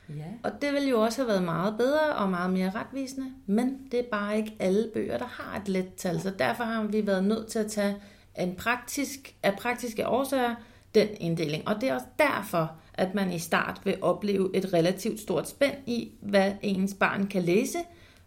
[0.10, 0.24] Ja.
[0.43, 4.00] Og det ville jo også have været meget bedre og meget mere retvisende, men det
[4.00, 7.24] er bare ikke alle bøger, der har et let tal, så derfor har vi været
[7.24, 7.95] nødt til at tage
[8.39, 10.56] en praktisk, af praktiske årsager
[10.95, 11.68] den inddeling.
[11.68, 15.76] Og det er også derfor, at man i start vil opleve et relativt stort spænd
[15.86, 17.78] i, hvad ens barn kan læse,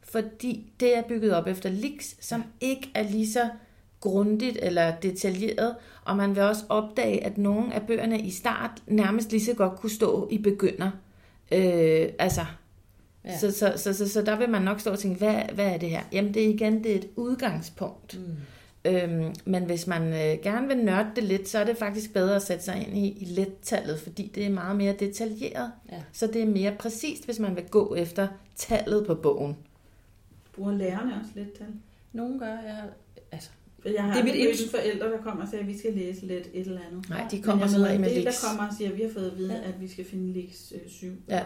[0.02, 3.48] fordi det er bygget op efter liks, som ikke er lige så
[4.00, 9.30] grundigt eller detaljeret, og man vil også opdage, at nogle af bøgerne i start nærmest
[9.30, 10.90] lige så godt kunne stå i begynder.
[11.52, 12.44] Øh, altså,
[13.24, 13.38] ja.
[13.38, 15.78] så, så, så, så, så der vil man nok stå og tænke, hvad, hvad er
[15.78, 16.02] det her?
[16.12, 18.18] Jamen det er igen det er et udgangspunkt.
[18.18, 18.36] Mm.
[18.84, 22.36] Øhm, men hvis man øh, gerne vil nørde det lidt, så er det faktisk bedre
[22.36, 25.72] at sætte sig ind i, i lettallet, fordi det er meget mere detaljeret.
[25.92, 26.02] Ja.
[26.12, 29.56] Så det er mere præcist, hvis man vil gå efter tallet på bogen.
[30.56, 31.66] Bruger lærerne også lidt tal?
[32.12, 32.82] Nogen gør, jeg,
[33.32, 33.50] altså,
[33.82, 35.78] For jeg har Det er mit mødt indtryk- forældre, der kommer og siger, at vi
[35.78, 37.08] skal læse lidt et eller andet.
[37.10, 39.30] Nej, de kommer regel en med del, der kommer og siger, at vi har fået
[39.30, 39.68] at vide, Ja.
[39.68, 41.06] at vi skal finde Lix øh, 7.
[41.28, 41.42] Ja.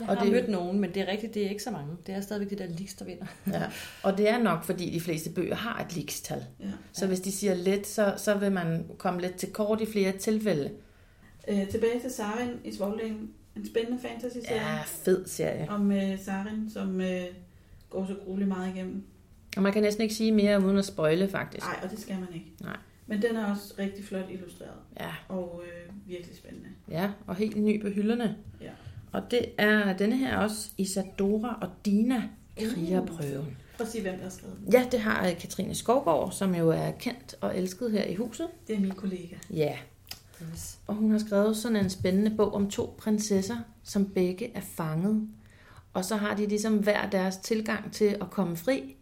[0.00, 1.96] Jeg Og har det- mødt nogen, men det er rigtigt, det er ikke så mange.
[2.06, 3.26] Det er stadigvæk det der liks, der vinder.
[3.52, 3.62] Ja.
[4.02, 6.44] Og det er nok, fordi de fleste bøger har et likstal.
[6.60, 6.70] Ja.
[6.92, 10.12] Så hvis de siger let, så, så vil man komme lidt til kort i flere
[10.12, 10.70] tilfælde.
[11.48, 13.30] Øh, tilbage til Sarin i Svoldingen.
[13.56, 15.66] En spændende fantasy-serie Ja, fed serie.
[15.70, 17.22] om øh, Sarin, som øh,
[17.90, 19.02] går så grueligt meget igennem.
[19.56, 21.66] Og man kan næsten ikke sige mere uden at spoile, faktisk.
[21.66, 22.46] Nej, og det skal man ikke.
[22.60, 22.76] Nej.
[23.06, 24.70] Men den er også rigtig flot illustreret
[25.00, 26.68] Ja, og øh, virkelig spændende.
[26.90, 28.36] ja, og helt ny på hylderne.
[28.60, 28.70] Ja.
[29.12, 32.22] Og det er denne her også, Isadora og Dina,
[32.58, 33.56] krigerprøven.
[33.76, 34.72] Prøv at sige, hvem der har skrevet den.
[34.72, 38.46] Ja, det har øh, Katrine Skovgaard, som jo er kendt og elsket her i huset.
[38.68, 39.36] Det er min kollega.
[39.50, 39.76] Ja,
[40.52, 40.78] Yes.
[40.86, 45.28] og hun har skrevet sådan en spændende bog om to prinsesser, som begge er fanget.
[45.94, 48.96] Og så har de ligesom hver deres tilgang til at komme fri.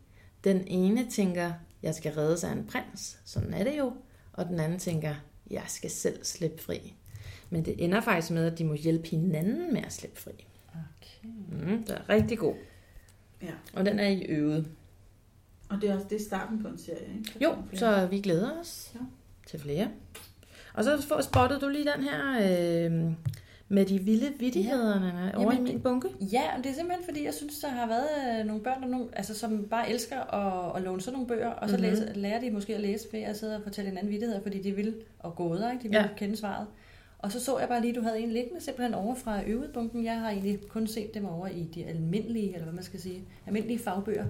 [0.44, 1.52] Den ene tænker,
[1.82, 3.92] jeg skal reddes af en prins, sådan er det jo.
[4.32, 5.14] Og den anden tænker,
[5.50, 6.94] jeg skal selv slippe fri.
[7.50, 10.32] Men det ender faktisk med, at de må hjælpe hinanden med at slippe fri.
[10.68, 11.28] Okay.
[11.72, 12.54] Mm, det er rigtig god.
[13.42, 13.52] Ja.
[13.74, 14.66] Og den er i øvet.
[15.70, 17.44] Og det er også det er starten på en serie, ikke?
[17.44, 19.00] Jo, så vi glæder os Ja.
[19.46, 19.88] til flere.
[20.74, 23.12] Og så får- spottede du lige den her øh,
[23.68, 25.38] med de vilde vittighederne ja.
[25.38, 26.08] over Jamen, i min bunke.
[26.20, 28.88] Ja, og det er simpelthen fordi, jeg synes, der har været øh, nogle børn, der
[28.88, 31.84] nogle, altså, som bare elsker at, at låne sådan nogle bøger, og så Mhm.
[31.86, 32.00] mm-hmm.
[32.06, 34.62] læse, lærer de måske at læse ved at sidde og fortælle en anden vittighed, fordi
[34.62, 35.82] de vil og gåder, ikke?
[35.82, 36.02] de vil Ja.
[36.02, 36.08] ja.
[36.16, 36.66] kende svaret.
[37.24, 40.04] Og så så jeg bare lige, du havde en liggende simpelthen over fra øvebunken.
[40.04, 43.20] Jeg har egentlig kun set dem over i de almindelige, eller hvad man skal sige,
[43.46, 44.24] almindelige fagbøger.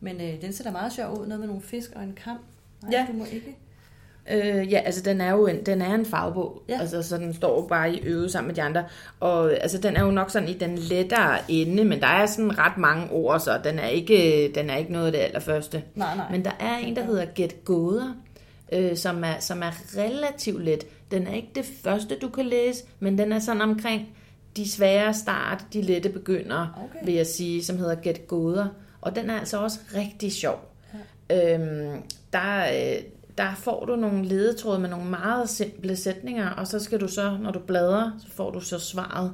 [0.00, 2.36] Men øh, den ser da meget sjov ud, noget med nogle fisk og en kam.
[2.82, 3.06] Nej, Ja.
[3.12, 3.56] du må ikke.
[4.30, 6.80] Øh, ja, altså den er jo en, den er en fagbog, ja.
[6.80, 8.84] Altså så den står jo bare i øvet sammen med de andre.
[9.20, 12.58] Og altså den er jo nok sådan i den lettere ende, men der er sådan
[12.58, 15.82] ret mange ord, så den er ikke, den er ikke noget af det allerførste.
[15.94, 16.30] Nej, nej.
[16.30, 18.14] Men der er en, der hedder Get Gåder,
[18.72, 20.86] øh, som, er, som er relativt let.
[21.10, 24.08] Den er ikke det første, du kan læse, men den er sådan omkring
[24.56, 27.06] de svære start, de lette begynder, Okay.
[27.06, 28.68] vil jeg sige, som hedder Get Gåder.
[29.00, 30.72] Og den er altså også rigtig sjov.
[31.30, 31.54] Ja.
[31.54, 32.02] Øhm,
[32.32, 33.02] der, øh,
[33.38, 37.36] der får du nogle ledetråde med nogle meget simple sætninger, og så skal du så,
[37.42, 39.32] når du bladrer, så får du så svaret.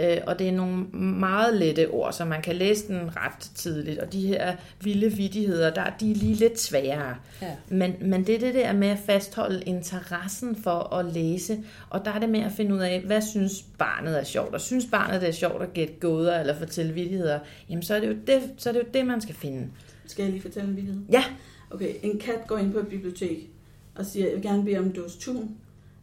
[0.00, 3.98] Øh, og det er nogle meget lette ord, så man kan læse den ret tidligt.
[3.98, 7.16] Og de her vilde vittigheder, der, de er lige lidt sværere.
[7.42, 7.56] Ja.
[7.68, 11.58] Men, men det er det der med at fastholde interessen for at læse.
[11.90, 14.54] Og der er det med at finde ud af, hvad synes barnet er sjovt.
[14.54, 17.38] Og synes barnet det er sjovt at gætte gåder eller fortælle vittigheder,
[17.68, 19.68] jamen så er det jo det, så er det, jo det man skal finde.
[20.06, 21.02] Skal jeg lige fortælle en vittighed?
[21.12, 21.24] Ja,
[21.70, 23.50] Okay, en kat går ind på et bibliotek
[23.94, 25.56] og siger, jeg vil gerne bede om en dåse tun.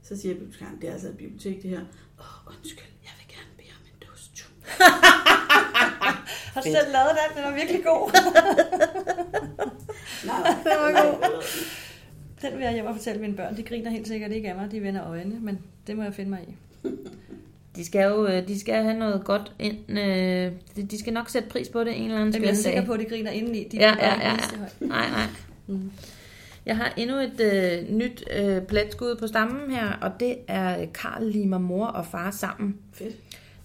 [0.04, 1.82] Så siger bibliotekaren, det er altså et bibliotek det her.
[2.20, 4.57] Åh, oh, undskyld, jeg vil gerne bede om en dåse tun.
[6.54, 7.38] Har du selv lavet den?
[7.44, 8.12] Den er virkelig god.
[10.28, 11.44] Nej, Det var god.
[12.42, 13.58] Den vil jeg hjem og fortælle mine børn.
[13.58, 14.72] De griner helt sikkert ikke af mig.
[14.72, 16.56] De vender øjnene, men det må jeg finde mig i.
[17.76, 20.00] de skal jo øh, de skal have noget godt ind.
[20.00, 20.52] øh,
[20.92, 22.88] de- skal nok sætte pris på det en eller anden Jamen, jeg er sikker dag.
[22.88, 23.68] på, at de griner indeni.
[23.72, 24.38] De Ja, ja, ja.
[24.80, 25.26] Nej, nej.
[25.68, 25.92] Mm.
[26.66, 31.24] Jeg har endnu et øh, nyt øh, pletskud på stammen her, og det er Karl
[31.32, 32.78] limer mor og far sammen.
[32.94, 33.16] Fedt.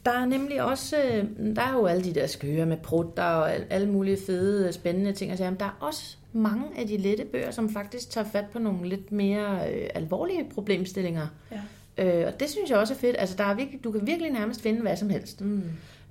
[0.05, 3.55] Der er nemlig også, øh, der er jo alle de der skøre med prutter og
[3.55, 5.31] al- alle mulige fede, spændende ting.
[5.31, 8.89] Altså, der er også mange af de lette bøger, som faktisk tager fat på nogle
[8.89, 11.27] lidt mere øh, alvorlige problemstillinger.
[11.53, 11.61] Ja.
[11.99, 13.17] Øh, og det synes jeg også er fedt.
[13.19, 15.41] Altså, der er virkelig, du kan virkelig nærmest finde hvad som helst.
[15.41, 15.63] Mm.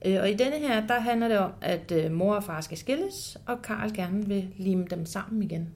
[0.05, 2.77] Øh, og i denne her, der handler det om, at øh, mor og far skal
[2.77, 5.69] skilles, og Karl gerne vil lime dem sammen igen.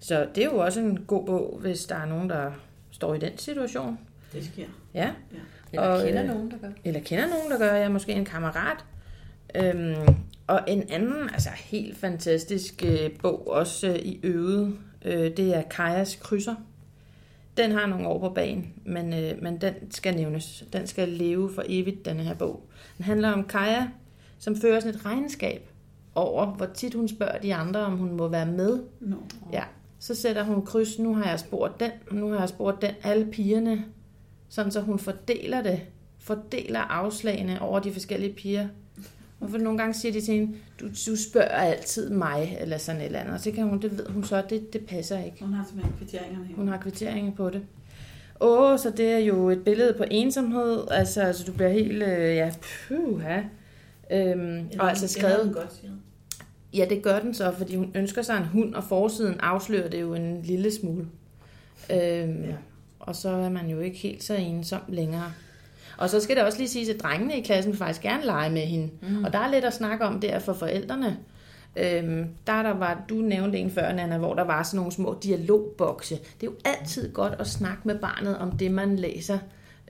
[0.00, 2.50] Så det er jo også en god bog, hvis der er nogen, der
[2.90, 3.98] står i den situation.
[4.32, 4.66] Det sker.
[4.94, 5.10] Ja.
[5.72, 6.68] Eller Og, kender øh, nogen, der gør.
[6.84, 8.84] Eller kender nogen, der gør jeg, måske en kammerat.
[9.54, 10.16] Øhm,
[10.46, 15.62] og en anden, altså helt fantastisk øh, bog, også øh, i øvet, øh, det er
[15.62, 16.54] Kajas krydser.
[17.56, 20.64] den har nogle år på banen, men, øh, men den skal nævnes.
[20.72, 22.68] Den skal leve for evigt, denne her bog.
[22.96, 23.88] Den handler om Kaja,
[24.38, 25.70] som fører sådan et regnskab
[26.14, 28.78] over, hvor tit hun spørger de andre, om hun må være med.
[29.00, 29.16] No.
[29.52, 29.62] Ja,
[29.98, 33.26] så sætter hun kryds, nu har jeg spurgt den, nu har jeg spurgt den, alle
[33.26, 33.84] pigerne,
[34.48, 35.80] sådan så hun fordeler det,
[36.18, 38.68] fordeler afslagene over de forskellige piger.
[39.38, 43.04] Hvorfor nogle gange siger de til hende, du, du spørger altid mig, eller sådan et
[43.04, 45.36] eller andet, og så kan hun, det ved hun så, det, det passer ikke.
[45.44, 46.56] Hun har simpelthen kvitteringerne her.
[46.56, 47.62] Hun har kvitteringer på det.
[48.40, 52.36] Åh, så det er jo et billede på ensomhed, altså, altså du bliver helt, øh,
[52.36, 52.52] ja,
[52.88, 53.40] puha.
[54.10, 55.92] Øhm, og altså skrevet, godt, siger.
[56.74, 60.00] Ja, det gør den så, fordi hun ønsker sig en hund, og forsiden afslører det
[60.00, 61.06] jo en lille smule.
[61.90, 62.54] Øhm, ja.
[63.00, 65.32] Og så er man jo ikke helt så ensom længere.
[65.98, 68.50] Og så skal det også lige sige, at drengene i klassen vil faktisk gerne lege
[68.50, 68.90] med hende.
[69.02, 69.24] Mm.
[69.24, 71.16] Og der er lidt at snakke om der for forældrene.
[71.76, 75.18] Øhm, der, der var, du nævnte en før, Nana, hvor der var sådan nogle små
[75.22, 76.14] dialogbokse.
[76.14, 79.38] Det er jo altid godt at snakke med barnet om det, man læser.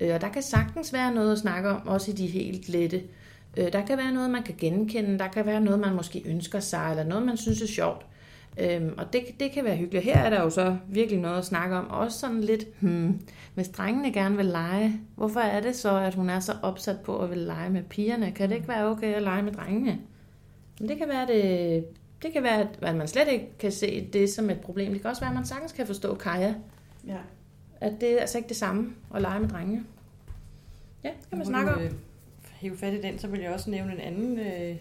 [0.01, 3.03] Øh, og der kan sagtens være noget at snakke om, også i de helt lette.
[3.57, 6.61] Øh, der kan være noget, man kan genkende, der kan være noget, man måske ønsker
[6.61, 8.07] sig, eller noget, man synes er sjovt.
[8.61, 10.05] Øhm, og det, det kan være hyggeligt.
[10.05, 11.91] Her er der jo så virkelig noget at snakke om.
[11.91, 13.21] Også sådan lidt, hmm,
[13.55, 17.19] hvis drengene gerne vil lege, hvorfor er det så, at hun er så opsat på
[17.19, 18.33] at vil lege med pigerne?
[18.33, 19.99] Kan det ikke være okay at lege med drengene?
[20.81, 21.85] Men det kan være, det,
[22.23, 24.93] det kan være, at man slet ikke kan se det som et problem.
[24.93, 26.55] Det kan også være, at man sagtens kan forstå Kaja.
[27.07, 27.19] Ja.
[27.81, 29.85] At det er altså ikke det samme at lege med drengene.
[31.05, 31.81] Ja, det kan man snakke om.
[31.81, 31.93] Øh,
[32.61, 34.77] hive fat i den, så vil jeg også nævne en anden øh,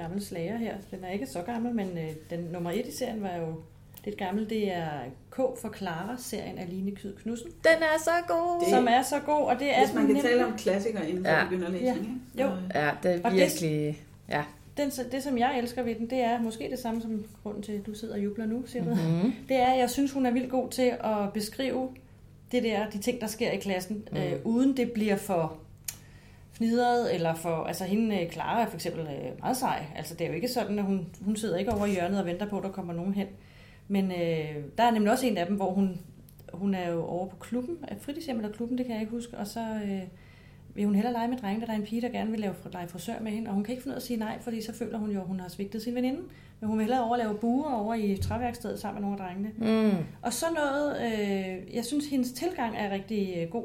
[0.00, 0.74] gammel slager her.
[0.90, 3.54] Den er ikke så gammel, men øh, den nummer et i serien var jo
[4.04, 4.50] lidt gammel.
[4.50, 4.88] Det er
[5.30, 7.48] K for Clara-serien af Line Kyd Knudsen.
[7.50, 8.60] Den er så god!
[8.60, 11.08] Det- Som er så god, og det er Hvis man kan nem- tale om klassikere,
[11.10, 11.38] inden Ja.
[11.38, 11.44] ja.
[11.44, 11.94] begynder at læse Ja.
[11.94, 12.08] ikke?
[12.40, 12.46] Jo.
[12.46, 14.02] Og, Ja, det er Og det- virkelig...
[14.28, 14.44] Ja.
[14.76, 17.72] den, det, som jeg elsker ved den, det er måske det samme som grunden til,
[17.72, 18.90] at du sidder og jubler nu, siger du.
[18.94, 19.32] Mm-hmm.
[19.48, 21.88] Det er, at jeg synes, hun er vildt god til at beskrive
[22.52, 24.16] det der, de ting, der sker i klassen, mm.
[24.18, 25.56] øh, uden det bliver for
[26.60, 29.84] fnidret, eller for, altså hende, øh, Clara er for eksempel øh, meget sej.
[29.96, 32.26] Altså det er jo ikke sådan, at hun, hun sidder ikke over i hjørnet og
[32.26, 33.26] venter på, at der kommer nogen hen.
[33.88, 36.00] Men øh, der er nemlig også en af dem, hvor hun,
[36.52, 39.36] hun er jo over på klubben, er fritidshjem eller klubben, det kan jeg ikke huske,
[39.36, 40.02] og så øh,
[40.74, 42.54] vil hun hellere lege med drenge, da der er en pige, der gerne vil lave
[42.72, 44.62] lege frisør med hende, og hun kan ikke finde ud af at sige nej, fordi
[44.62, 46.20] så føler hun jo, at hun har svigtet sin veninde.
[46.60, 49.52] Men hun vil hellere overlave buer over i træværkstedet sammen med nogle af drengene.
[49.90, 50.04] Mm.
[50.22, 53.64] Og så noget, øh, jeg synes, hendes tilgang er rigtig øh, god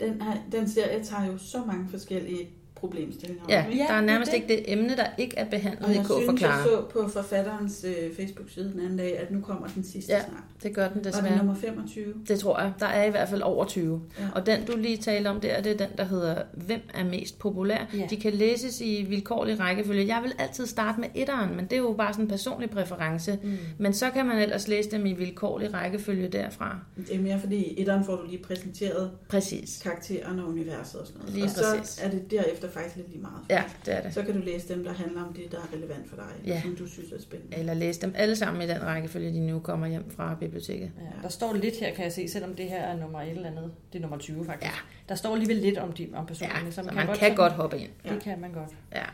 [0.00, 2.50] den, her, den serie tager jo så mange forskellige
[2.82, 3.44] problemstillinger.
[3.48, 4.36] Ja, ja, der er nærmest det.
[4.36, 6.82] ikke det emne, der ikke er behandlet Og i jeg K for synes, jeg så
[6.92, 10.24] på forfatterens øh, Facebook-side den anden dag, at nu kommer den sidste Ja, ja.
[10.24, 10.42] snart.
[10.62, 11.36] Det gør den Var det desværre.
[11.36, 12.14] nummer 25?
[12.28, 12.72] Det tror jeg.
[12.80, 14.00] Der er i hvert fald over 20.
[14.18, 14.24] Ja.
[14.34, 17.38] Og den, du lige talte om der, det er den, der hedder Hvem er mest
[17.38, 17.78] populær?
[17.94, 18.06] Ja.
[18.10, 20.06] De kan læses i vilkårlig rækkefølge.
[20.06, 23.38] Jeg vil altid starte med etteren, men det er jo bare sådan en personlig præference.
[23.42, 23.56] Mm.
[23.78, 26.78] Men så kan man ellers læse dem i vilkårlig rækkefølge derfra.
[27.08, 29.80] Det er mere fordi i etteren får du lige præsenteret Præcis.
[29.82, 31.34] karaktererne og universet og sådan noget.
[31.34, 31.98] Lige og så præcis.
[32.02, 33.34] er det derefter faktisk lidt lige meget.
[33.50, 34.14] Ja, det er det.
[34.14, 36.62] Så kan du læse dem, der handler om det, der er relevant for dig, Ja.
[36.62, 37.56] som du synes er spændende.
[37.56, 40.90] Eller læse dem alle sammen i den rækkefølge, de nu kommer hjem fra biblioteket.
[41.00, 43.48] Ja, der står lidt her, kan jeg se, selvom det her er nummer et eller
[43.50, 43.72] andet.
[43.92, 44.72] Det er nummer 20 faktisk.
[44.72, 44.76] Ja.
[45.08, 46.72] Der står alligevel lidt om, de, om Ja, personerne.
[46.72, 47.90] så man godt kan godt hoppe ind.
[48.08, 48.70] Det kan man godt.
[48.94, 49.04] Ja,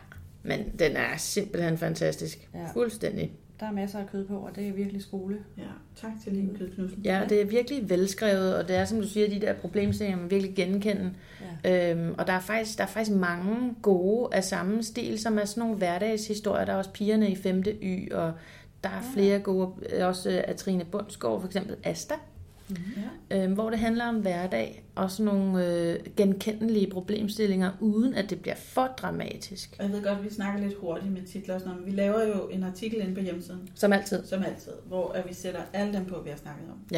[0.43, 2.49] men den er simpelthen fantastisk.
[2.53, 2.65] Ja.
[2.73, 3.31] Fuldstændig.
[3.59, 5.37] Der er masser af kød på, og det er virkelig skole.
[5.57, 5.63] Ja,
[5.95, 7.01] tak til Line Kød Knudsen.
[7.03, 10.31] Ja, det er virkelig velskrevet, og det er, som du siger, de der problemstillinger, man
[10.31, 11.13] virkelig genkende.
[11.63, 11.91] Ja.
[11.91, 15.45] Øhm, og der er, faktisk, der er faktisk mange gode af samme stil, som er
[15.45, 16.65] sådan nogle hverdagshistorier.
[16.65, 17.63] Der er også pigerne i 5.
[17.81, 18.33] Y, og
[18.83, 22.15] der er flere gode, øh, også af Trine Bundsgaard, for eksempel Asta,
[23.29, 23.43] Ja.
[23.43, 28.41] øhm, hvor det handler om hverdag, og sådan nogle øh, genkendelige problemstillinger, uden at det
[28.41, 29.75] bliver for dramatisk.
[29.79, 31.95] Og jeg ved godt, at vi snakker lidt hurtigt med titler og sådan noget, men
[31.95, 34.25] vi laver jo en artikel inde på hjemmesiden, Som altid.
[34.25, 36.95] som altid, hvor at vi sætter alle dem på, vi har snakket om.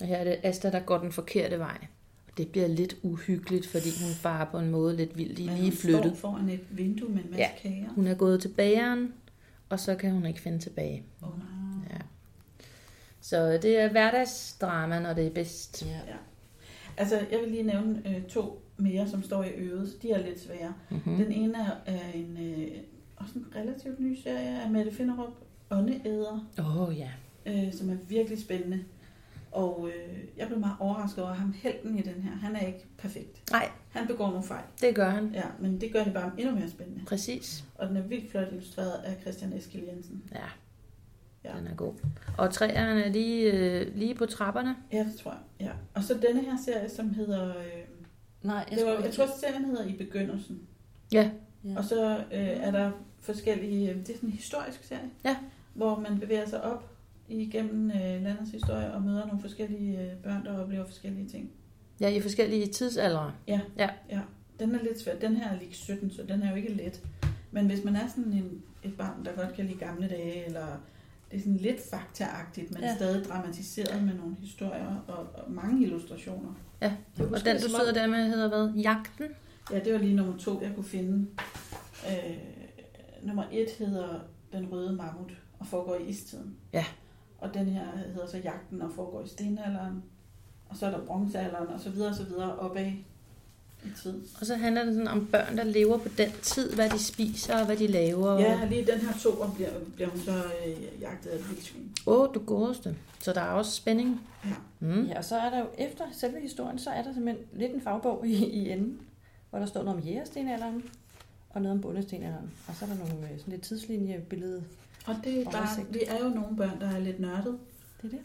[0.00, 1.78] Og her er det Asta, der går den forkerte vej.
[2.28, 5.38] Og det bliver lidt uhyggeligt, fordi hun farer på en måde lidt vildt.
[5.38, 6.04] Men lige hun flyttet.
[6.04, 7.48] står foran et vindue med en masse Ja.
[7.62, 7.88] kager.
[7.94, 9.12] Hun er gået til bageren,
[9.68, 11.02] og så kan hun ikke finde tilbage.
[11.22, 11.46] Oh, nej.
[13.22, 13.26] Ja.
[13.26, 15.86] Så det er hverdagsdrama, når det er bedst.
[15.86, 16.14] Ja.
[16.96, 19.92] Altså, jeg vil lige nævne øh, to mere, som står i øvet.
[20.02, 20.74] De er lidt svære.
[20.90, 21.16] Mm-hmm.
[21.16, 22.68] Den ene er, er en, øh,
[23.16, 25.32] også en relativt ny serie af Mette Finderup,
[25.70, 27.10] Åndeæder, Åh oh, ja.
[27.46, 28.84] øh, som er virkelig spændende.
[29.52, 32.30] Og øh, jeg blev meget overrasket over ham, helten i den her.
[32.36, 33.50] Han er ikke perfekt.
[33.50, 34.64] Nej, Han begår nogle fejl.
[34.80, 35.30] det gør han.
[35.34, 37.04] Ja, men det gør det bare endnu mere spændende.
[37.06, 37.64] Præcis.
[37.74, 40.22] Og den er vildt flot illustreret af Christian Eskil Jensen.
[40.34, 40.44] Ja,
[41.44, 41.58] Ja.
[41.58, 41.94] den er god.
[42.38, 44.76] Og træerne er lige, øh, lige på trapperne.
[44.92, 45.66] Ja, det tror jeg.
[45.66, 45.72] Ja.
[45.94, 47.48] Og så denne her serie, som hedder...
[47.48, 47.64] Øh,
[48.42, 50.60] Nej, jeg, det var, jeg tror, serien hedder I Begyndelsen.
[51.12, 51.30] Ja,
[51.64, 51.76] Ja.
[51.76, 52.90] Og så øh, er der
[53.20, 53.90] forskellige...
[53.90, 55.10] Øh, det er sådan en historisk serie.
[55.24, 55.36] Ja.
[55.74, 56.90] Hvor man bevæger sig op
[57.28, 61.50] igennem øh, landets historie og møder nogle forskellige øh, børn, der oplever forskellige ting.
[62.00, 63.32] Ja, i forskellige tidsaldre.
[63.46, 63.60] Ja,
[64.60, 65.14] den er lidt svær.
[65.16, 67.02] Den her er lige 17, så den er jo ikke let.
[67.50, 70.66] Men hvis man er sådan en, et barn, der godt kan lide gamle dage, eller
[71.32, 72.94] det er sådan lidt faktaagtigt, men Ja.
[72.94, 76.54] stadig dramatiseret med nogle historier og, og mange illustrationer.
[76.82, 76.86] Ja,
[77.18, 78.82] Jeg og husker den du sidder der med hedder hvad?
[78.82, 79.26] Jagten?
[79.70, 81.26] Ja, det var lige nummer to, jeg kunne finde.
[82.08, 82.36] Øh,
[83.22, 84.20] nummer et hedder
[84.52, 86.56] Den røde mammut og foregår i istiden.
[86.72, 86.84] Ja.
[87.38, 90.02] Og den her hedder så Jagten og foregår i stenalderen.
[90.68, 92.92] Og så er der bronzealderen og så videre og så videre opad
[94.02, 94.14] tid.
[94.40, 97.58] Og så handler det sådan om børn, der lever på den tid, hvad de spiser
[97.60, 98.40] og hvad de laver.
[98.40, 100.32] Ja, lige den her to og bliver, bliver hun så
[100.66, 101.92] øh, jagtet af et vildsvin.
[102.06, 102.96] Åh, oh, du godeste.
[103.20, 104.20] Så der er også spænding.
[104.44, 104.50] Ja.
[104.80, 105.04] Mm.
[105.06, 107.80] Ja, og så er der jo efter selve historien, så er der simpelthen lidt en
[107.80, 109.00] fagbog i, i enden,
[109.50, 110.82] hvor der står noget om jægerstenalderen
[111.50, 112.50] og noget om bundestenalderen.
[112.68, 114.62] Og så er der nogle øh, sådan lidt tidslinjebillede.
[115.06, 117.58] Og det er bare, vi er jo nogle børn, der er lidt nørdet,
[118.02, 118.16] Det er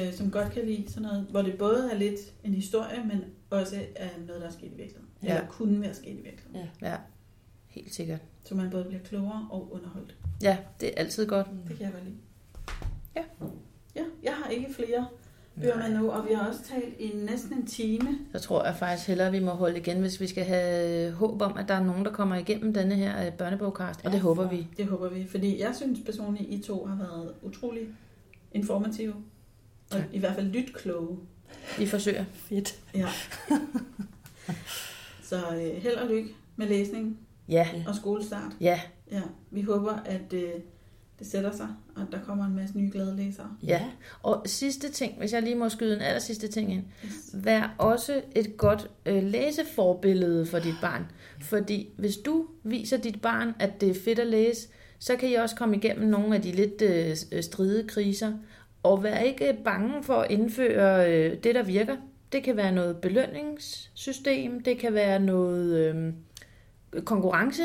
[0.00, 0.08] det.
[0.08, 3.24] øh, som godt kan lide sådan noget, hvor det både er lidt en historie, men
[3.50, 5.08] også er noget, der er sket i virkeligheden.
[5.22, 5.34] Ja.
[5.36, 6.68] Eller kunne være sket i virkeligheden.
[6.82, 6.96] Ja,
[7.66, 8.20] helt sikkert.
[8.44, 10.14] Så man både bliver klogere og underholdt.
[10.42, 11.46] Ja, det er altid godt.
[11.68, 12.16] Det kan jeg godt lide.
[13.16, 13.22] Ja.
[13.96, 15.06] Ja, jeg har ikke flere
[15.60, 18.18] bøger med nu, og vi har også talt i næsten en time.
[18.32, 21.42] Så tror jeg faktisk hellere, at vi må holde igen, hvis vi skal have håb
[21.42, 23.98] om, at der er nogen, der kommer igennem denne her øh, børnebogkast.
[24.00, 24.66] Og Ja, det håber for- vi.
[24.76, 27.88] Det håber vi, fordi jeg synes personligt, I to har været utrolig
[28.52, 29.14] informative.
[29.90, 30.04] Og Tak.
[30.12, 31.18] i hvert fald lytkloge.
[31.78, 32.24] Vi forsøger.
[32.34, 32.74] Fedt.
[32.94, 33.08] Ja.
[35.22, 38.52] Så øh, held og lykke med læsning Ja, og skolestart.
[38.60, 38.80] ja,
[39.12, 40.50] Ja, vi håber, at øh,
[41.18, 43.56] det sætter sig, og at der kommer en masse nye glade læsere.
[43.62, 43.84] ja.
[44.22, 46.84] Og sidste ting, hvis jeg lige må skyde en aller sidste ting ind.
[47.04, 47.12] Yes.
[47.34, 51.06] Vær også et godt øh, læseforbillede for dit barn.
[51.42, 55.34] Fordi hvis du viser dit barn, at det er fedt at læse, så kan I
[55.34, 58.32] også komme igennem nogle af de lidt øh, stride kriser.
[58.82, 61.96] Og vær ikke bange for at indføre øh, det, der virker.
[62.32, 66.12] Det kan være noget belønningssystem, det kan være noget øh,
[67.04, 67.62] konkurrence,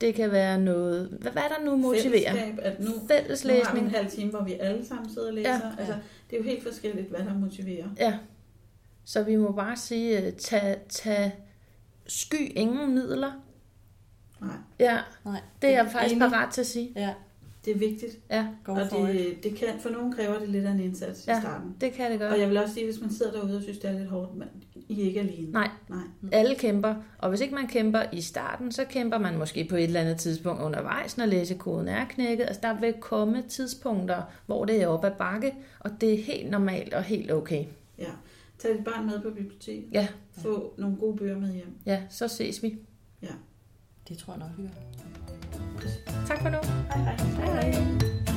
[0.00, 1.08] det kan være noget...
[1.20, 2.32] Hvad, hvad er der nu motiverer?
[2.32, 3.84] Fællesskab, at nu, nu har vi Fælleslæsning.
[3.86, 5.50] en halv time, hvor vi alle sammen sidder og læser.
[5.50, 5.56] Ja.
[5.56, 5.70] Ja.
[5.78, 5.94] Altså,
[6.30, 7.86] det er jo helt forskelligt, hvad der motiverer.
[7.98, 8.18] Ja.
[9.04, 11.32] Så vi må bare sige, øh, tag, tag
[12.06, 13.32] sky ingen midler.
[14.40, 15.40] Nej, Ja, Nej.
[15.62, 16.30] det er jeg faktisk Enig.
[16.30, 16.92] parat til at sige.
[16.96, 17.14] Ja,
[17.66, 18.18] det er vigtigt.
[18.30, 18.90] Ja, go og it.
[18.92, 21.38] det, det kan, for nogen kræver det lidt af en indsats Ja.
[21.38, 21.76] i starten.
[21.80, 22.38] det kan det Og gøre.
[22.40, 24.48] jeg vil også sige, hvis man sidder derude og synes, det er lidt hårdt, men
[24.88, 25.50] I er ikke alene.
[25.52, 25.70] Nej.
[25.88, 26.00] Nej.
[26.32, 29.84] Alle kæmper, og hvis ikke man kæmper i starten, så kæmper man måske på et
[29.84, 32.44] eller andet tidspunkt undervejs, når læsekoden er knækket.
[32.44, 36.50] Altså der vil komme tidspunkter, hvor det er op ad bakke, og det er helt
[36.50, 37.64] normalt og helt okay.
[37.98, 38.10] Ja.
[38.58, 39.88] Tag dit barn med på biblioteket.
[39.92, 40.08] Ja.
[40.32, 41.70] Få nogle gode bøger med hjem.
[41.86, 42.78] Ja, så ses vi.
[44.08, 45.25] Det tror jeg nok, vi gør.
[46.28, 46.58] Tak for nu.
[46.88, 47.16] Hej hej.
[47.38, 48.35] Hej hej.